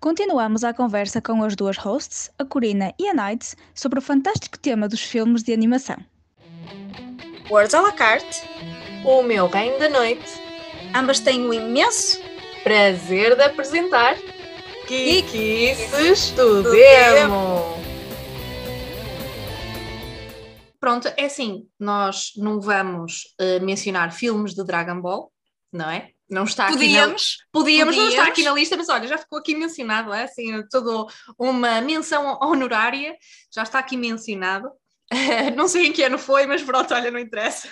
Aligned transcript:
Continuamos 0.00 0.62
a 0.62 0.72
conversa 0.72 1.20
com 1.20 1.42
as 1.42 1.56
duas 1.56 1.76
hosts, 1.76 2.30
a 2.38 2.44
Corina 2.44 2.94
e 2.98 3.08
a 3.08 3.14
Night, 3.14 3.56
sobre 3.74 3.98
o 3.98 4.02
fantástico 4.02 4.56
tema 4.58 4.88
dos 4.88 5.00
filmes 5.02 5.42
de 5.42 5.52
animação. 5.52 5.96
Words 7.50 7.74
à 7.74 7.80
la 7.80 7.92
carte, 7.92 8.42
O 9.04 9.22
meu 9.22 9.46
reino 9.48 9.78
da 9.78 9.88
noite. 9.88 10.28
ambas 10.94 11.18
têm 11.20 11.46
o 11.46 11.52
imenso 11.54 12.20
Prazer 12.62 13.34
de 13.36 13.42
apresentar 13.42 14.16
Kikices 14.86 16.30
do 16.32 16.62
do 16.62 16.70
Demo. 16.70 17.78
Pronto, 20.80 21.08
é 21.16 21.24
assim, 21.24 21.66
nós 21.78 22.32
não 22.36 22.60
vamos 22.60 23.34
eh, 23.40 23.58
mencionar 23.60 24.12
filmes 24.12 24.54
de 24.54 24.64
Dragon 24.64 25.00
Ball, 25.00 25.32
não 25.72 25.90
é? 25.90 26.10
Não 26.30 26.44
está 26.44 26.66
aqui 26.66 26.74
na... 26.74 26.80
Podíamos, 26.80 27.38
Podíamos, 27.50 27.96
não 27.96 28.04
está 28.04 28.16
podíamos. 28.16 28.38
aqui 28.38 28.44
na 28.44 28.52
lista, 28.52 28.76
mas 28.76 28.88
olha, 28.88 29.08
já 29.08 29.16
ficou 29.16 29.38
aqui 29.38 29.54
mencionado, 29.54 30.12
é 30.12 30.24
assim, 30.24 30.62
toda 30.70 31.10
uma 31.38 31.80
menção 31.80 32.38
honorária, 32.40 33.16
já 33.50 33.62
está 33.62 33.78
aqui 33.78 33.96
mencionado. 33.96 34.70
não 35.56 35.66
sei 35.66 35.86
em 35.86 35.92
que 35.92 36.02
ano 36.02 36.18
foi, 36.18 36.46
mas 36.46 36.62
pronto, 36.62 36.92
olha, 36.92 37.10
não 37.10 37.18
interessa. 37.18 37.68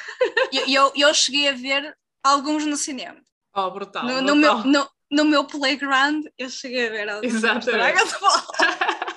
eu, 0.52 0.66
eu, 0.66 0.92
eu 0.96 1.14
cheguei 1.14 1.48
a 1.48 1.52
ver 1.52 1.94
alguns 2.22 2.64
no 2.64 2.76
cinema. 2.76 3.20
Oh, 3.54 3.70
brutal. 3.70 4.04
No, 4.04 4.22
no 4.22 4.34
brutal. 4.34 4.58
meu, 4.58 4.64
no, 4.64 4.90
no 5.10 5.24
meu 5.24 5.44
playground, 5.44 6.24
eu 6.38 6.48
cheguei 6.48 6.88
a 6.88 6.90
ver 6.90 7.08
alguns 7.08 7.34
Exatamente. 7.34 8.00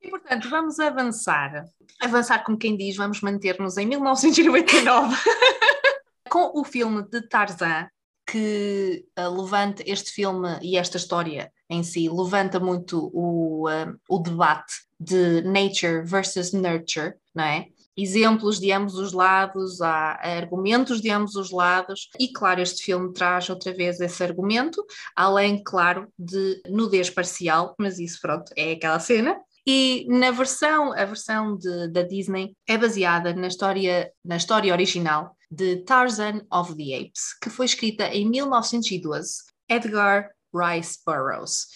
E 0.00 0.10
portanto, 0.10 0.48
vamos 0.48 0.78
avançar. 0.80 1.64
Avançar, 2.00 2.42
como 2.42 2.56
quem 2.56 2.76
diz, 2.76 2.96
vamos 2.96 3.20
manter-nos 3.20 3.76
em 3.76 3.84
1999 3.84 5.14
com 6.30 6.58
o 6.58 6.64
filme 6.64 7.02
de 7.02 7.28
Tarzan, 7.28 7.90
que 8.30 9.06
ah, 9.16 9.28
levanta 9.28 9.82
este 9.86 10.10
filme 10.10 10.58
e 10.60 10.76
esta 10.76 10.98
história 10.98 11.50
em 11.70 11.82
si, 11.82 12.08
levanta 12.08 12.60
muito 12.60 13.10
o, 13.14 13.66
ah, 13.68 13.92
o 14.08 14.18
debate 14.18 14.74
de 15.00 15.42
nature 15.42 16.02
versus 16.04 16.52
nurture, 16.52 17.14
não 17.34 17.44
é? 17.44 17.66
Exemplos 17.96 18.60
de 18.60 18.70
ambos 18.70 18.94
os 18.94 19.12
lados, 19.12 19.80
há 19.80 20.20
argumentos 20.22 21.00
de 21.00 21.10
ambos 21.10 21.34
os 21.34 21.50
lados, 21.50 22.08
e 22.18 22.28
claro, 22.28 22.60
este 22.60 22.84
filme 22.84 23.12
traz 23.12 23.50
outra 23.50 23.74
vez 23.74 23.98
esse 24.00 24.22
argumento, 24.22 24.84
além, 25.16 25.60
claro, 25.64 26.06
de 26.16 26.62
nudez 26.68 27.10
parcial, 27.10 27.74
mas 27.76 27.98
isso, 27.98 28.20
pronto, 28.20 28.52
é 28.56 28.72
aquela 28.72 29.00
cena. 29.00 29.36
E 29.70 30.06
na 30.08 30.30
versão, 30.30 30.94
a 30.94 31.04
versão 31.04 31.54
de- 31.58 31.88
da 31.88 32.00
Disney 32.00 32.56
é 32.66 32.78
baseada 32.78 33.34
na 33.34 33.48
história, 33.48 34.10
na 34.24 34.38
história 34.38 34.72
original 34.72 35.36
de 35.50 35.84
Tarzan 35.84 36.40
of 36.50 36.74
the 36.74 36.96
Apes, 36.96 37.38
que 37.42 37.50
foi 37.50 37.66
escrita 37.66 38.08
em 38.08 38.26
1912, 38.26 39.42
Edgar 39.68 40.30
Rice 40.54 40.98
Burroughs. 41.06 41.66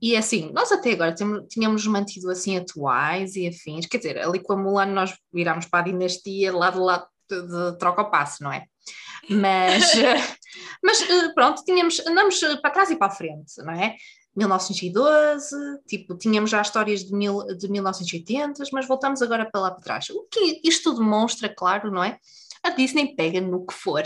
E 0.00 0.16
assim, 0.16 0.52
nós 0.52 0.70
até 0.70 0.92
agora 0.92 1.12
tínhamos 1.48 1.84
mantido 1.88 2.30
assim 2.30 2.56
atuais 2.56 3.34
e 3.34 3.48
afins, 3.48 3.86
quer 3.86 3.98
dizer, 3.98 4.18
ali 4.18 4.40
com 4.40 4.52
a 4.52 4.56
Mulan 4.56 4.86
nós 4.86 5.12
virámos 5.32 5.66
para 5.66 5.80
a 5.80 5.88
dinastia 5.90 6.56
lá 6.56 6.70
do 6.70 6.84
lado 6.84 7.08
de, 7.28 7.42
de 7.48 7.78
troca 7.78 8.02
ao 8.02 8.12
passo, 8.12 8.44
não 8.44 8.52
é? 8.52 8.64
Mas, 9.28 9.92
mas 10.84 11.02
eh, 11.02 11.32
pronto, 11.34 11.64
tínhamos, 11.64 11.98
andamos 12.06 12.38
para 12.62 12.70
trás 12.70 12.90
e 12.92 12.96
para 12.96 13.08
a 13.08 13.16
frente, 13.16 13.56
não 13.58 13.72
é? 13.72 13.96
1912, 14.36 15.56
tipo, 15.86 16.16
tínhamos 16.16 16.50
já 16.50 16.60
histórias 16.62 17.04
de, 17.04 17.12
mil, 17.14 17.44
de 17.56 17.68
1980, 17.68 18.62
mas 18.72 18.86
voltamos 18.86 19.22
agora 19.22 19.48
para 19.50 19.60
lá 19.60 19.70
para 19.70 19.80
trás. 19.82 20.10
O 20.10 20.22
que 20.30 20.60
isto 20.64 20.94
demonstra, 20.94 21.48
claro, 21.48 21.90
não 21.90 22.02
é? 22.02 22.18
A 22.62 22.70
Disney 22.70 23.14
pega 23.14 23.40
no 23.40 23.64
que 23.66 23.74
for. 23.74 24.02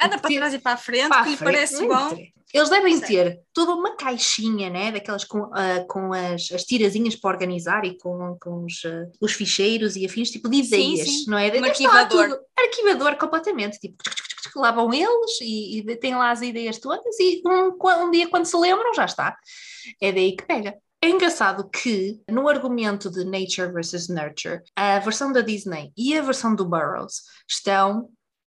Anda 0.00 0.18
para 0.18 0.30
trás 0.34 0.54
e 0.54 0.58
para 0.58 0.72
a 0.72 0.76
frente, 0.76 1.08
Para 1.08 1.24
que 1.24 1.30
lhe 1.30 1.36
frente, 1.36 1.52
parece 1.52 1.86
bom. 1.86 2.16
Eles 2.54 2.70
devem 2.70 3.00
ter 3.00 3.40
toda 3.52 3.74
uma 3.74 3.96
caixinha, 3.96 4.70
né? 4.70 4.92
Daquelas 4.92 5.24
com, 5.24 5.50
ah, 5.52 5.84
com 5.88 6.12
as, 6.12 6.50
as 6.52 6.62
tirazinhas 6.64 7.16
para 7.16 7.30
organizar 7.30 7.84
e 7.84 7.98
com, 7.98 8.36
com 8.40 8.64
os, 8.64 8.82
ah, 8.84 9.06
os 9.20 9.32
ficheiros 9.32 9.96
e 9.96 10.06
afins, 10.06 10.30
tipo 10.30 10.48
de 10.48 10.62
Sim, 10.62 10.94
ideias, 10.94 11.08
sim. 11.08 11.24
não 11.28 11.36
é? 11.38 11.48
Um 11.60 11.64
arquivador. 11.64 12.28
tudo- 12.28 12.40
Arquivador 12.58 13.16
completamente, 13.16 13.78
tipo, 13.78 13.96
lá 14.56 14.70
vão 14.70 14.92
eles 14.92 15.40
e, 15.40 15.78
e 15.80 15.96
têm 15.96 16.14
lá 16.14 16.30
as 16.30 16.42
ideias 16.42 16.78
todas 16.78 17.18
e 17.18 17.42
um, 17.46 17.76
um 18.04 18.10
dia 18.10 18.28
quando 18.28 18.46
se 18.46 18.56
lembram 18.56 18.94
já 18.94 19.04
está. 19.04 19.36
É 20.00 20.12
daí 20.12 20.36
que 20.36 20.44
pega. 20.44 20.76
É 21.02 21.08
engraçado 21.08 21.68
que 21.68 22.20
no 22.28 22.48
argumento 22.48 23.10
de 23.10 23.24
Nature 23.24 23.72
versus 23.72 24.08
Nurture, 24.08 24.62
a 24.74 24.98
versão 24.98 25.30
da 25.30 25.40
Disney 25.40 25.92
e 25.96 26.16
a 26.16 26.22
versão 26.22 26.54
do 26.54 26.64
Burroughs 26.64 27.22
estão 27.48 28.08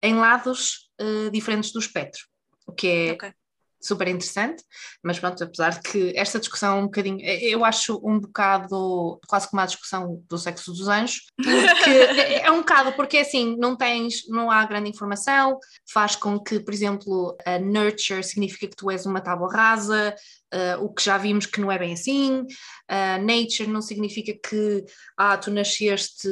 em 0.04 0.16
lados 0.16 0.90
eh, 1.00 1.30
diferentes 1.30 1.72
do 1.72 1.80
espectro, 1.80 2.24
o 2.66 2.74
que 2.74 2.88
é 2.88 3.12
Ok. 3.14 3.34
Super 3.82 4.08
interessante, 4.08 4.64
mas 5.04 5.20
pronto, 5.20 5.44
apesar 5.44 5.72
de 5.72 5.82
que 5.82 6.14
esta 6.16 6.40
discussão 6.40 6.78
é 6.78 6.80
um 6.82 6.86
bocadinho, 6.86 7.20
eh, 7.22 7.46
eu 7.46 7.66
acho 7.66 8.00
um 8.04 8.20
bocado 8.20 9.20
quase 9.28 9.50
como 9.50 9.62
a 9.62 9.66
discussão 9.66 10.24
do 10.30 10.38
sexo 10.38 10.72
dos 10.72 10.88
anjos, 10.88 11.26
porque 11.36 11.90
é 12.22 12.42
é 12.46 12.52
um 12.52 12.60
bocado, 12.60 12.94
porque 12.94 13.18
assim, 13.18 13.56
não 13.58 13.76
tens, 13.76 14.28
não 14.28 14.52
há 14.52 14.64
grande 14.66 14.90
informação, 14.90 15.58
faz 15.92 16.16
com 16.16 16.40
que, 16.40 16.60
por 16.60 16.74
exemplo, 16.74 17.36
a 17.46 17.58
nurture 17.60 18.24
significa 18.24 18.68
que 18.68 18.76
tu 18.76 18.92
és 18.92 19.06
uma 19.06 19.22
tábua 19.22 19.52
rasa, 19.52 20.16
eh, 20.52 20.76
o 20.78 20.90
que 20.90 21.04
já 21.04 21.18
vimos 21.18 21.46
que 21.46 21.60
não 21.62 21.72
é 21.72 21.78
bem 21.80 21.94
assim, 21.94 22.46
a 22.88 23.18
nature 23.18 23.68
não 23.70 23.82
significa 23.82 24.34
que 24.48 24.84
ah, 25.18 25.38
tu 25.38 25.50
nasceste 25.52 26.28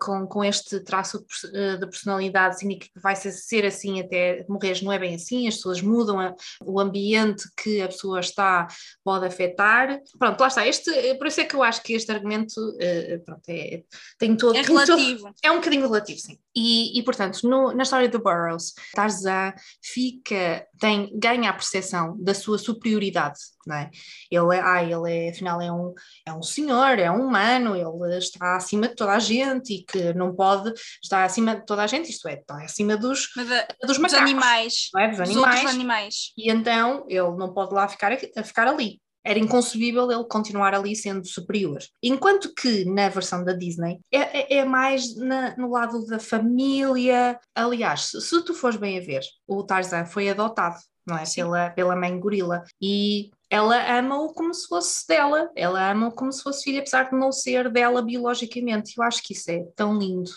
com, 0.00 0.26
com 0.26 0.44
este 0.44 0.80
traço 0.80 1.24
de, 1.52 1.78
de 1.78 1.86
personalidade, 1.86 2.58
significa 2.58 2.86
que 2.94 3.00
vai 3.00 3.16
ser, 3.16 3.32
ser 3.32 3.64
assim 3.66 4.00
até 4.00 4.44
morreres, 4.48 4.80
não 4.82 4.92
é 4.92 4.98
bem 4.98 5.14
assim, 5.16 5.48
as 5.48 5.56
pessoas 5.56 5.80
mudam, 5.82 6.20
a- 6.20 6.34
o 6.64 6.78
ambiente 6.78 7.44
que 7.60 7.80
a 7.82 7.88
pessoa 7.88 8.20
está 8.20 8.66
pode 9.04 9.26
afetar. 9.26 10.00
Pronto, 10.18 10.40
lá 10.40 10.46
está, 10.48 10.66
este, 10.66 10.90
eh, 10.90 11.14
por 11.14 11.26
isso 11.26 11.40
é 11.40 11.44
que 11.44 11.54
eu 11.56 11.62
acho 11.62 11.82
que 11.82 11.94
este 11.94 12.10
argumento 12.12 12.60
eh, 12.80 13.18
pronto, 13.24 13.42
é, 13.48 13.82
tem 14.18 14.36
todo... 14.36 14.56
É 14.56 14.62
tem 14.62 14.74
todo- 14.74 14.86
relativo. 14.96 15.30
é 15.42 15.50
um 15.50 15.56
bocadinho 15.56 15.82
relativo, 15.82 16.18
sim. 16.20 16.38
E, 16.54 16.98
e, 16.98 17.02
portanto, 17.02 17.40
no- 17.48 17.72
na 17.72 17.82
história 17.82 18.08
do 18.08 18.18
Burroughs, 18.22 18.72
Tarzan 18.94 19.52
fica, 19.82 20.66
tem, 20.80 21.10
ganha 21.18 21.50
a 21.50 21.52
percepção 21.52 22.16
da 22.22 22.34
sua 22.34 22.58
superioridade, 22.58 23.38
não 23.66 23.76
é? 23.76 23.90
Ele 24.30 24.56
é, 24.56 24.60
ah, 24.60 24.82
ele 24.82 25.12
é, 25.26 25.30
afinal 25.30 25.60
é 25.60 25.70
um, 25.70 25.94
é 26.26 26.32
um 26.32 26.42
senhor, 26.42 26.98
é 26.98 27.10
um 27.10 27.26
humano, 27.26 27.76
ele 27.76 28.16
está 28.18 28.56
acima 28.56 28.88
de 28.88 28.94
toda 28.94 29.12
a 29.12 29.18
gente 29.18 29.74
e 29.74 29.84
que 29.84 30.12
não 30.14 30.34
pode 30.34 30.72
estar 31.02 31.24
acima 31.24 31.56
de 31.56 31.66
toda 31.66 31.82
a 31.82 31.86
gente, 31.86 32.10
isto 32.10 32.26
é, 32.28 32.34
está 32.34 32.62
acima 32.62 32.96
dos, 32.96 33.28
a- 33.36 33.42
dos 33.86 33.88
dos 33.88 33.98
macacos, 33.98 34.22
animais, 34.22 34.74
não 34.94 35.00
é? 35.02 35.08
Dos 35.08 35.18
dos 35.18 35.36
animais. 35.36 35.64
animais. 35.66 36.14
E 36.36 36.50
então 36.50 37.04
ele 37.08 37.30
não 37.36 37.52
pode 37.52 37.74
lá 37.74 37.86
ficar, 37.88 38.16
ficar 38.44 38.66
ali. 38.68 39.00
Era 39.24 39.38
inconcebível 39.38 40.10
ele 40.10 40.24
continuar 40.24 40.74
ali 40.74 40.96
sendo 40.96 41.26
superior. 41.26 41.78
Enquanto 42.02 42.54
que 42.54 42.84
na 42.86 43.10
versão 43.10 43.44
da 43.44 43.52
Disney 43.52 44.00
é, 44.10 44.54
é- 44.54 44.58
é 44.58 44.64
mais 44.64 45.14
na- 45.16 45.54
no 45.56 45.70
lado 45.70 46.06
da 46.06 46.18
família. 46.18 47.38
Aliás, 47.54 48.02
se, 48.06 48.20
se 48.20 48.42
tu 48.44 48.54
fores 48.54 48.76
bem 48.78 48.96
a 48.98 49.02
ver, 49.02 49.20
o 49.46 49.62
Tarzan 49.64 50.06
foi 50.06 50.30
adotado, 50.30 50.76
não 51.06 51.18
é? 51.18 51.24
Sim. 51.24 51.42
Pela, 51.42 51.70
pela 51.70 51.96
mãe 51.96 52.18
gorila. 52.18 52.62
E 52.80 53.30
ela 53.50 53.98
ama-o 53.98 54.32
como 54.34 54.52
se 54.54 54.66
fosse 54.68 55.06
dela. 55.06 55.50
Ela 55.56 55.90
ama-o 55.90 56.12
como 56.12 56.32
se 56.32 56.42
fosse 56.42 56.64
filho, 56.64 56.80
apesar 56.80 57.10
de 57.10 57.16
não 57.16 57.32
ser 57.32 57.70
dela 57.70 58.02
biologicamente. 58.02 58.94
Eu 58.96 59.02
acho 59.04 59.22
que 59.22 59.32
isso 59.32 59.50
é 59.50 59.64
tão 59.76 59.98
lindo, 59.98 60.30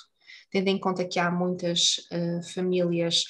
tendo 0.52 0.68
em 0.70 0.80
conta 0.80 1.06
que 1.08 1.20
há 1.20 1.30
muitas 1.32 2.08
eh, 2.12 2.42
famílias 2.54 3.26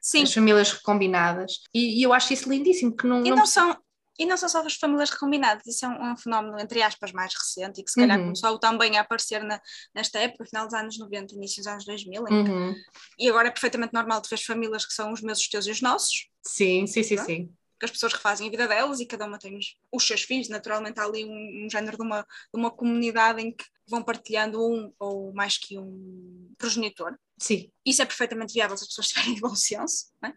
Sim, 0.00 0.24
as 0.24 0.32
famílias 0.32 0.72
recombinadas 0.72 1.60
e, 1.74 2.00
e 2.00 2.02
eu 2.02 2.12
acho 2.12 2.32
isso 2.32 2.48
lindíssimo 2.48 2.96
que 2.96 3.06
não, 3.06 3.24
e 3.24 3.30
não 3.30 3.36
não 3.36 3.46
são. 3.46 3.76
E 4.18 4.24
não 4.24 4.36
são 4.38 4.48
só 4.48 4.64
as 4.64 4.74
famílias 4.76 5.10
recombinadas, 5.10 5.66
isso 5.66 5.84
é 5.84 5.88
um, 5.90 6.12
um 6.12 6.16
fenómeno, 6.16 6.58
entre 6.58 6.82
aspas, 6.82 7.12
mais 7.12 7.34
recente 7.34 7.82
e 7.82 7.84
que 7.84 7.90
se 7.90 7.98
calhar 7.98 8.18
Uhum. 8.18 8.24
começou 8.24 8.58
também 8.58 8.96
a 8.96 9.02
aparecer 9.02 9.42
na, 9.44 9.60
nesta 9.94 10.18
época, 10.18 10.46
final 10.46 10.64
dos 10.64 10.72
anos 10.74 10.98
90, 10.98 11.34
início 11.34 11.58
dos 11.62 11.66
anos 11.66 11.84
2000, 11.84 12.26
em 12.26 12.38
que- 12.42 12.50
Uhum. 12.50 12.74
e 13.18 13.28
agora 13.28 13.48
é 13.48 13.50
perfeitamente 13.50 13.94
normal 13.94 14.22
tu 14.22 14.28
vês 14.30 14.42
famílias 14.44 14.86
que 14.86 14.94
são 14.94 15.12
os 15.12 15.22
meus, 15.22 15.40
os 15.40 15.48
teus 15.48 15.66
e 15.66 15.70
os 15.72 15.82
nossos, 15.82 16.28
sim, 16.44 16.86
sim, 16.86 17.02
sim, 17.02 17.16
Não? 17.16 17.24
sim 17.24 17.56
que 17.78 17.84
as 17.84 17.90
pessoas 17.90 18.12
refazem 18.12 18.48
a 18.48 18.50
vida 18.50 18.66
delas 18.66 19.00
e 19.00 19.06
cada 19.06 19.26
uma 19.26 19.38
tem 19.38 19.58
os, 19.92 20.06
seus 20.06 20.22
filhos, 20.22 20.48
naturalmente 20.48 20.98
há 20.98 21.04
ali 21.04 21.24
um, 21.24 21.66
um 21.66 21.70
género 21.70 21.96
de 21.96 22.02
uma, 22.02 22.22
de 22.22 22.60
uma 22.60 22.70
comunidade 22.70 23.40
em 23.40 23.52
que 23.52 23.64
vão 23.88 24.02
partilhando 24.02 24.60
um 24.60 24.92
ou 24.98 25.32
mais 25.32 25.56
que 25.58 25.78
um 25.78 26.50
progenitor. 26.58 27.16
sim 27.38 27.70
Isso 27.84 28.00
é 28.02 28.06
perfeitamente 28.06 28.54
viável 28.54 28.76
se 28.76 28.84
as 28.84 28.88
pessoas 28.88 29.08
tiverem 29.12 29.38
bom 29.40 29.54
senso. 29.54 30.06
é? 30.24 30.32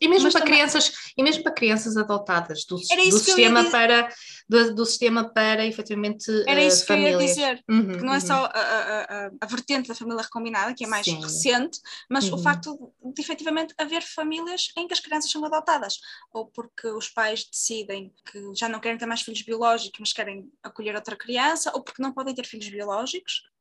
e 0.00 0.08
mesmo 0.08 0.24
Mas 0.24 0.32
para 0.32 0.42
também- 0.44 0.54
crianças 0.54 0.92
e 1.16 1.22
mesmo 1.22 1.42
para 1.42 1.52
crianças 1.52 1.96
adotadas 1.96 2.64
do, 2.64 2.76
do 2.76 3.18
sistema 3.18 3.70
para 3.70 4.08
do, 4.48 4.74
do 4.74 4.86
sistema 4.86 5.28
para 5.28 5.66
efetivamente 5.66 6.30
Era 6.46 6.62
eh, 6.62 6.66
isso 6.68 6.86
que 6.86 6.92
eu 6.92 6.98
ia 6.98 7.18
dizer. 7.18 7.62
Uhum, 7.68 7.98
que 7.98 8.04
não 8.04 8.12
é 8.14 8.16
uhum. 8.18 8.20
só 8.26 8.34
a, 8.46 8.48
a- 8.48 9.02
a- 9.26 9.30
a 9.42 9.46
vertente 9.46 9.88
da 9.88 9.94
família 9.94 10.22
recombinada, 10.22 10.72
que 10.74 10.84
é 10.84 10.86
mais 10.86 11.04
Sim. 11.04 11.20
recente, 11.20 11.78
mas 12.08 12.24
Uhum. 12.28 12.34
o 12.36 12.38
facto 12.38 12.92
de 13.14 13.20
efetivamente 13.20 13.74
haver 13.76 14.00
famílias 14.02 14.68
em 14.78 14.86
que 14.86 14.94
as 14.94 15.00
crianças 15.00 15.30
são 15.30 15.44
adotadas, 15.44 15.98
ou 16.32 16.46
porque 16.46 16.86
os 16.88 17.08
pais 17.10 17.44
decidem 17.50 18.14
que 18.30 18.40
já 18.54 18.68
não 18.68 18.80
querem 18.80 18.96
ter 18.96 19.04
mais 19.06 19.20
filhos 19.20 19.42
biológicos, 19.42 19.98
mas 20.00 20.12
querem 20.14 20.50
acolher 20.62 20.94
outra 20.94 21.16
criança, 21.16 21.70
ou 21.74 21.82
porque 21.82 22.00
não 22.02 22.12
podem 22.14 22.34
ter 22.34 22.46
filhos 22.46 22.68
biológicos. 22.68 22.77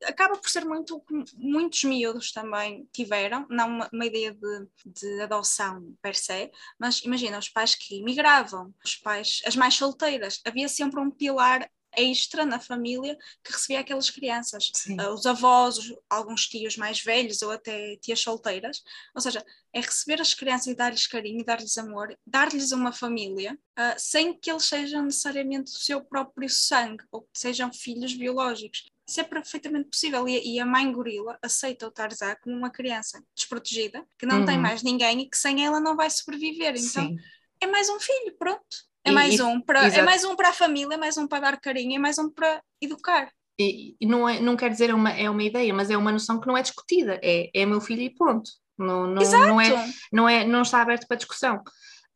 Acaba 0.03 0.37
por 0.37 0.49
ser 0.49 0.65
muito, 0.65 1.03
muitos 1.35 1.83
miúdos 1.83 2.31
também 2.31 2.87
tiveram, 2.91 3.45
não 3.49 3.67
uma, 3.67 3.89
uma 3.91 4.05
ideia 4.05 4.33
de, 4.33 4.67
de 4.85 5.21
adoção 5.21 5.95
per 6.01 6.15
se, 6.15 6.51
mas 6.79 6.99
imagina 7.03 7.39
os 7.39 7.49
pais 7.49 7.73
que 7.75 8.03
migravam, 8.03 8.73
os 8.83 8.95
pais, 8.95 9.41
as 9.45 9.55
mais 9.55 9.73
solteiras, 9.73 10.39
havia 10.45 10.67
sempre 10.67 10.99
um 10.99 11.09
pilar 11.09 11.69
extra 11.97 12.45
na 12.45 12.59
família 12.59 13.17
que 13.43 13.51
recebia 13.51 13.79
aquelas 13.79 14.09
crianças. 14.09 14.71
Uh, 14.87 15.13
os 15.13 15.25
avós, 15.25 15.77
os, 15.77 15.95
alguns 16.09 16.47
tios 16.47 16.77
mais 16.77 17.01
velhos 17.01 17.41
ou 17.41 17.51
até 17.51 17.97
tias 17.97 18.21
solteiras. 18.21 18.83
Ou 19.15 19.21
seja, 19.21 19.43
é 19.73 19.81
receber 19.81 20.21
as 20.21 20.33
crianças 20.33 20.67
e 20.67 20.75
dar-lhes 20.75 21.07
carinho, 21.07 21.43
dar-lhes 21.43 21.77
amor, 21.77 22.15
dar-lhes 22.25 22.71
uma 22.71 22.93
família, 22.93 23.57
uh, 23.77 23.95
sem 23.97 24.37
que 24.37 24.51
eles 24.51 24.65
sejam 24.65 25.03
necessariamente 25.03 25.71
do 25.71 25.79
seu 25.79 26.03
próprio 26.03 26.49
sangue 26.49 27.03
ou 27.11 27.21
que 27.23 27.39
sejam 27.39 27.73
filhos 27.73 28.13
biológicos. 28.13 28.85
Isso 29.07 29.21
é 29.21 29.23
perfeitamente 29.23 29.89
possível. 29.89 30.27
E, 30.27 30.55
e 30.55 30.59
a 30.59 30.65
mãe 30.65 30.91
gorila 30.91 31.37
aceita 31.41 31.87
o 31.87 31.91
Tarzan 31.91 32.35
como 32.41 32.55
uma 32.55 32.69
criança 32.69 33.23
desprotegida, 33.35 34.05
que 34.17 34.25
não 34.25 34.39
uhum. 34.39 34.45
tem 34.45 34.57
mais 34.57 34.83
ninguém 34.83 35.21
e 35.21 35.29
que 35.29 35.37
sem 35.37 35.65
ela 35.65 35.79
não 35.79 35.95
vai 35.95 36.09
sobreviver. 36.09 36.75
Então, 36.75 37.07
Sim. 37.07 37.15
é 37.61 37.67
mais 37.67 37.89
um 37.89 37.99
filho, 37.99 38.35
pronto. 38.37 38.87
É 39.05 39.11
mais 39.11 39.39
um 39.39 39.61
para 39.61 39.87
é 39.87 40.01
mais 40.01 40.25
um 40.25 40.35
para 40.35 40.49
a 40.49 40.53
família, 40.53 40.95
é 40.95 40.97
mais 40.97 41.17
um 41.17 41.25
para 41.25 41.39
dar 41.39 41.61
carinho, 41.61 41.95
é 41.95 41.99
mais 41.99 42.17
um 42.17 42.29
para 42.29 42.61
educar. 42.81 43.31
E, 43.59 43.95
e 43.99 44.05
não, 44.05 44.27
é, 44.27 44.39
não 44.39 44.57
quer 44.57 44.69
dizer 44.69 44.89
é 44.89 44.93
uma, 44.93 45.11
é 45.11 45.29
uma 45.29 45.43
ideia, 45.43 45.73
mas 45.73 45.89
é 45.89 45.97
uma 45.97 46.11
noção 46.11 46.39
que 46.39 46.47
não 46.47 46.57
é 46.57 46.61
discutida. 46.61 47.19
É, 47.23 47.49
é 47.53 47.65
meu 47.65 47.79
filho 47.79 48.01
e 48.01 48.13
ponto. 48.13 48.51
Não, 48.77 49.07
não, 49.07 49.21
Exato. 49.21 49.47
não, 49.47 49.61
é, 49.61 49.89
não, 50.11 50.29
é, 50.29 50.45
não 50.45 50.61
está 50.61 50.81
aberto 50.81 51.07
para 51.07 51.17
discussão. 51.17 51.63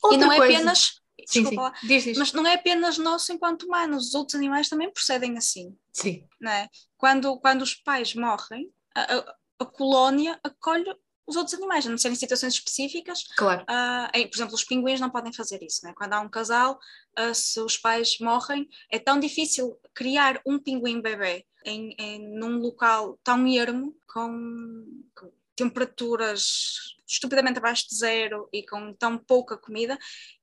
Outra 0.04 0.18
e 0.18 0.22
não 0.22 0.32
é 0.32 0.38
coisa... 0.38 0.54
é 0.54 0.56
apenas. 0.58 1.01
Sim, 1.26 1.46
sim. 1.46 1.56
Diz, 1.84 2.04
diz. 2.04 2.18
Mas 2.18 2.34
não 2.34 2.46
é 2.46 2.56
apenas 2.56 2.98
nosso 2.98 3.32
enquanto 3.32 3.64
humanos, 3.64 4.10
os 4.10 4.14
outros 4.16 4.36
animais 4.36 4.70
também 4.70 4.92
procedem 4.92 5.38
assim. 5.38 5.76
Sim. 5.94 6.28
Não 6.40 6.52
é? 6.52 6.68
quando, 7.02 7.36
quando 7.40 7.64
os 7.64 7.74
pais 7.74 8.14
morrem, 8.14 8.72
a, 8.96 9.02
a, 9.02 9.36
a 9.62 9.66
colónia 9.66 10.40
acolhe 10.44 10.86
os 11.26 11.36
outros 11.36 11.56
animais, 11.56 11.88
a 11.88 11.90
não 11.90 11.98
ser 11.98 12.12
em 12.12 12.16
situações 12.16 12.54
específicas. 12.54 13.24
Claro. 13.36 13.64
Uh, 13.64 14.10
em, 14.14 14.28
por 14.28 14.38
exemplo, 14.38 14.54
os 14.54 14.64
pinguins 14.64 15.00
não 15.00 15.10
podem 15.10 15.34
fazer 15.34 15.64
isso, 15.64 15.84
né? 15.84 15.94
Quando 15.98 16.14
há 16.14 16.20
um 16.20 16.30
casal, 16.30 16.78
uh, 17.20 17.34
se 17.34 17.60
os 17.60 17.76
pais 17.76 18.20
morrem, 18.20 18.70
é 18.92 19.00
tão 19.00 19.20
difícil 19.20 19.76
criar 19.96 20.40
um 20.46 20.60
pinguim 20.60 21.02
bebê 21.02 21.44
em, 21.66 21.96
em 21.98 22.38
num 22.38 22.60
local 22.60 23.20
tão 23.24 23.48
ermo, 23.48 23.96
com, 24.08 25.04
com 25.16 25.32
temperaturas 25.56 26.96
estupidamente 27.08 27.58
abaixo 27.58 27.88
de 27.90 27.96
zero 27.96 28.48
e 28.54 28.64
com 28.66 28.94
tão 28.94 29.18
pouca 29.18 29.58
comida, 29.58 29.98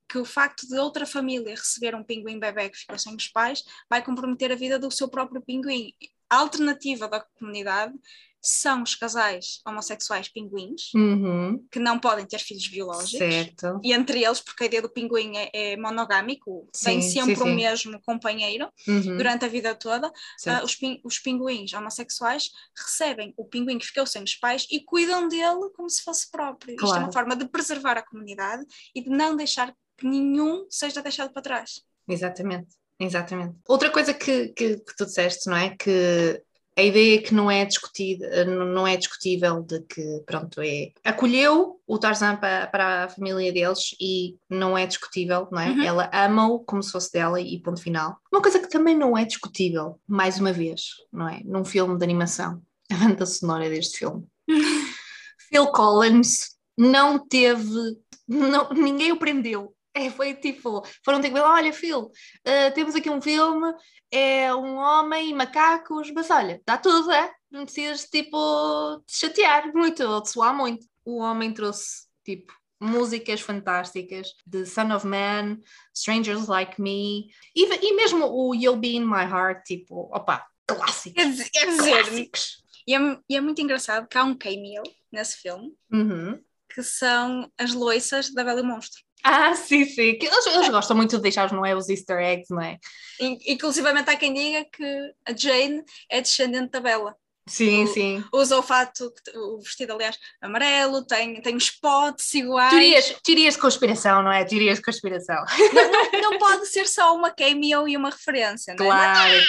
que 0.08 0.19
o 0.19 0.25
facto 0.25 0.66
de 0.66 0.78
outra 0.78 1.06
família 1.06 1.55
receber 1.55 1.94
um 1.94 2.02
pinguim 2.02 2.38
bebê 2.38 2.70
que 2.70 2.78
ficou 2.78 2.99
sem 2.99 3.14
os 3.14 3.28
pais 3.28 3.62
vai 3.88 4.02
comprometer 4.02 4.50
a 4.50 4.56
vida 4.56 4.78
do 4.78 4.90
seu 4.90 5.08
próprio 5.08 5.43
pinguim. 5.43 5.93
A 6.31 6.37
alternativa 6.38 7.08
da 7.08 7.20
comunidade 7.20 7.94
são 8.40 8.82
os 8.82 8.94
casais 8.94 9.60
homossexuais 9.66 10.28
pinguins, 10.28 10.93
uhum. 10.94 11.64
que 11.70 11.78
não 11.78 11.99
podem 11.99 12.25
ter 12.25 12.38
filhos 12.38 12.66
biológicos. 12.69 13.19
Certo. 13.19 13.81
E 13.82 13.93
entre 13.93 14.25
eles, 14.25 14.40
porque 14.40 14.64
a 14.64 14.66
ideia 14.66 14.82
do 14.82 14.88
pinguim 14.88 15.37
é, 15.37 15.50
é 15.52 15.76
monogâmico, 15.76 16.69
sim, 16.72 16.84
tem 16.84 17.02
sempre 17.02 17.37
sim, 17.37 17.43
o 17.43 17.54
mesmo 17.54 18.00
companheiro 18.02 18.70
uhum. 18.87 19.16
durante 19.16 19.44
a 19.44 19.49
vida 19.49 19.75
toda, 19.75 20.08
uh, 20.08 20.64
os, 20.64 20.75
pin 20.76 21.00
os 21.04 21.19
pinguins 21.19 21.72
homossexuais 21.72 22.50
recebem 22.76 23.34
o 23.37 23.44
pinguim 23.44 23.78
que 23.78 23.87
ficou 23.87 24.06
sem 24.06 24.22
os 24.22 24.34
pais 24.34 24.66
e 24.70 24.81
cuidam 24.81 25.28
dele 25.28 25.70
como 25.75 25.90
se 25.90 26.02
fosse 26.02 26.31
próprio. 26.31 26.76
Claro. 26.76 26.93
Isto 26.93 27.02
é 27.02 27.04
uma 27.04 27.12
forma 27.12 27.37
de 27.37 27.49
preservar 27.49 27.99
a 27.99 28.02
comunidade 28.02 28.64
e 28.94 29.02
de 29.02 29.11
não 29.11 29.37
deixar 29.37 29.75
que 29.98 30.06
nenhum 30.06 30.66
seja 30.70 31.02
deixado 31.02 31.32
para 31.32 31.42
trás. 31.42 31.82
Exatamente. 32.08 32.68
Exatamente. 33.00 33.56
Outra 33.68 33.90
coisa 33.90 34.14
que, 34.14 34.48
que, 34.48 34.76
que 34.78 34.96
tu 34.96 35.04
disseste, 35.04 35.48
não 35.48 35.56
é? 35.56 35.70
Que 35.76 36.42
a 36.76 36.82
ideia 36.82 37.20
que 37.20 37.34
não 37.34 37.50
é 37.50 37.64
discutida, 37.64 38.44
não 38.44 38.86
é 38.86 38.96
discutível 38.96 39.62
de 39.62 39.80
que, 39.82 40.22
pronto, 40.24 40.60
é 40.60 40.92
acolheu 41.04 41.80
o 41.84 41.98
Tarzan 41.98 42.36
para, 42.36 42.68
para 42.68 43.04
a 43.04 43.08
família 43.08 43.52
deles 43.52 43.96
e 44.00 44.36
não 44.48 44.78
é 44.78 44.86
discutível, 44.86 45.48
não 45.50 45.60
é? 45.60 45.70
Uhum. 45.70 45.82
Ela 45.82 46.10
ama-o 46.12 46.60
como 46.60 46.80
se 46.80 46.92
fosse 46.92 47.12
dela 47.12 47.40
e 47.40 47.60
ponto 47.60 47.82
final. 47.82 48.18
Uma 48.32 48.40
coisa 48.40 48.60
que 48.60 48.68
também 48.68 48.96
não 48.96 49.18
é 49.18 49.24
discutível, 49.24 50.00
mais 50.06 50.38
uma 50.38 50.52
vez, 50.52 50.90
não 51.12 51.28
é? 51.28 51.40
Num 51.44 51.64
filme 51.64 51.98
de 51.98 52.04
animação, 52.04 52.62
a 52.92 52.96
banda 52.96 53.26
sonora 53.26 53.68
deste 53.68 53.98
filme. 53.98 54.24
Phil 55.50 55.66
Collins 55.72 56.56
não 56.76 57.18
teve, 57.18 57.96
não, 58.28 58.70
ninguém 58.70 59.10
o 59.10 59.18
prendeu 59.18 59.74
é, 60.06 60.10
foi 60.10 60.34
tipo, 60.34 60.82
foram 61.04 61.20
ter 61.20 61.28
que 61.28 61.34
ver, 61.34 61.40
olha, 61.40 61.72
Phil, 61.72 62.00
uh, 62.00 62.74
temos 62.74 62.94
aqui 62.94 63.10
um 63.10 63.20
filme, 63.20 63.72
é 64.10 64.54
um 64.54 64.76
homem 64.76 65.30
e 65.30 65.34
macacos, 65.34 66.10
mas 66.12 66.30
olha, 66.30 66.60
dá 66.66 66.78
tudo, 66.78 67.10
é? 67.10 67.32
Não 67.50 67.64
precisas, 67.64 68.04
tipo, 68.04 69.02
te 69.06 69.16
chatear 69.18 69.72
muito 69.74 70.02
ou 70.02 70.22
te 70.22 70.30
suar 70.30 70.54
muito. 70.54 70.86
O 71.04 71.18
homem 71.18 71.52
trouxe, 71.52 72.06
tipo, 72.24 72.52
músicas 72.80 73.40
fantásticas 73.40 74.34
de 74.46 74.64
Son 74.66 74.94
of 74.94 75.06
Man, 75.06 75.58
Strangers 75.94 76.46
Like 76.46 76.80
Me, 76.80 77.30
e, 77.54 77.64
e 77.64 77.94
mesmo 77.94 78.26
o 78.26 78.54
You'll 78.54 78.76
Be 78.76 78.96
In 78.96 79.04
My 79.04 79.24
Heart, 79.24 79.64
tipo, 79.64 80.08
opa, 80.14 80.46
clássicos. 80.66 81.22
Quer 81.22 81.30
dizer, 81.30 81.50
quer 81.50 81.66
dizer 81.66 82.04
clássicos. 82.04 82.62
E, 82.86 82.94
é, 82.94 82.98
e 83.28 83.36
é 83.36 83.40
muito 83.40 83.60
engraçado 83.60 84.08
que 84.08 84.16
há 84.16 84.24
um 84.24 84.36
cameo 84.36 84.82
nesse 85.12 85.36
filme, 85.38 85.74
uhum. 85.92 86.42
que 86.72 86.82
são 86.82 87.50
as 87.58 87.72
loiças 87.74 88.32
da 88.32 88.44
Bela 88.44 88.60
e 88.60 88.62
Monstro. 88.62 89.02
Ah, 89.24 89.54
sim, 89.54 89.84
sim. 89.84 90.18
Eles, 90.20 90.46
eles 90.46 90.68
gostam 90.70 90.96
muito 90.96 91.16
de 91.16 91.22
deixar 91.22 91.52
não 91.52 91.64
é, 91.64 91.74
os 91.74 91.88
easter 91.88 92.18
eggs, 92.18 92.50
não 92.50 92.62
é? 92.62 92.78
Inclusivamente 93.20 94.10
há 94.10 94.16
quem 94.16 94.32
diga 94.32 94.64
que 94.64 95.12
a 95.26 95.36
Jane 95.36 95.82
é 96.08 96.20
descendente 96.20 96.70
da 96.70 96.80
Bella. 96.80 97.16
Sim, 97.48 97.84
o, 97.84 97.86
sim. 97.86 98.24
Usa 98.32 98.58
o 98.58 98.62
fato, 98.62 99.10
o 99.34 99.58
vestido, 99.60 99.94
aliás, 99.94 100.18
amarelo, 100.40 101.04
tem, 101.04 101.40
tem 101.40 101.56
os 101.56 101.70
potes 101.70 102.32
iguais. 102.34 102.70
Teorias, 102.70 103.16
teorias 103.24 103.54
de 103.54 103.60
conspiração, 103.60 104.22
não 104.22 104.30
é? 104.30 104.44
Teorias 104.44 104.76
de 104.76 104.84
conspiração. 104.84 105.42
Não, 105.72 105.90
não, 105.90 106.30
não 106.30 106.38
pode 106.38 106.66
ser 106.66 106.86
só 106.86 107.16
uma 107.16 107.30
cameo 107.30 107.88
e 107.88 107.96
uma 107.96 108.10
referência, 108.10 108.74
não 108.78 108.86
é? 108.86 108.88
Claro. 108.88 109.42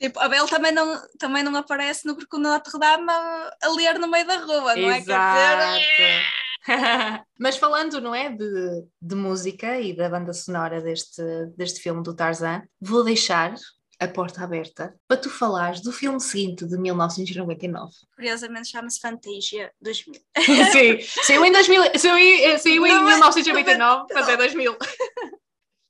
Tipo, 0.00 0.20
a 0.20 0.28
Belle 0.28 0.48
também 0.48 0.72
não, 0.72 1.02
também 1.18 1.42
não 1.42 1.54
aparece 1.56 2.06
no 2.06 2.16
Percurso 2.16 2.42
Notre 2.42 2.78
Dame 2.78 3.10
a, 3.10 3.50
a 3.62 3.68
ler 3.70 3.98
no 3.98 4.08
meio 4.08 4.26
da 4.26 4.36
rua, 4.38 4.76
não 4.76 4.90
Exato. 4.90 5.10
é? 5.12 5.80
Quer 5.80 6.08
dizer... 6.08 6.49
Mas 7.38 7.56
falando, 7.56 8.00
não 8.00 8.14
é, 8.14 8.30
de, 8.30 8.84
de 9.00 9.14
música 9.14 9.80
e 9.80 9.94
da 9.94 10.08
banda 10.08 10.32
sonora 10.32 10.80
deste, 10.80 11.22
deste 11.56 11.80
filme 11.80 12.02
do 12.02 12.14
Tarzan, 12.14 12.62
vou 12.80 13.02
deixar 13.04 13.54
a 14.00 14.08
porta 14.08 14.42
aberta 14.42 14.94
para 15.06 15.18
tu 15.18 15.28
falares 15.28 15.82
do 15.82 15.92
filme 15.92 16.18
seguinte 16.18 16.64
de 16.64 16.78
1999. 16.78 17.92
Curiosamente 18.14 18.68
chama-se 18.68 18.98
Fantasia 18.98 19.70
2000. 19.80 20.20
Sim, 20.72 21.22
saiu 21.22 21.44
em, 21.44 21.52
2000, 21.52 21.82
saiu, 21.98 22.58
saiu 22.58 22.86
em 22.86 23.04
1999, 23.04 24.06
mas 24.14 24.28
é 24.28 24.36
2000. 24.38 24.76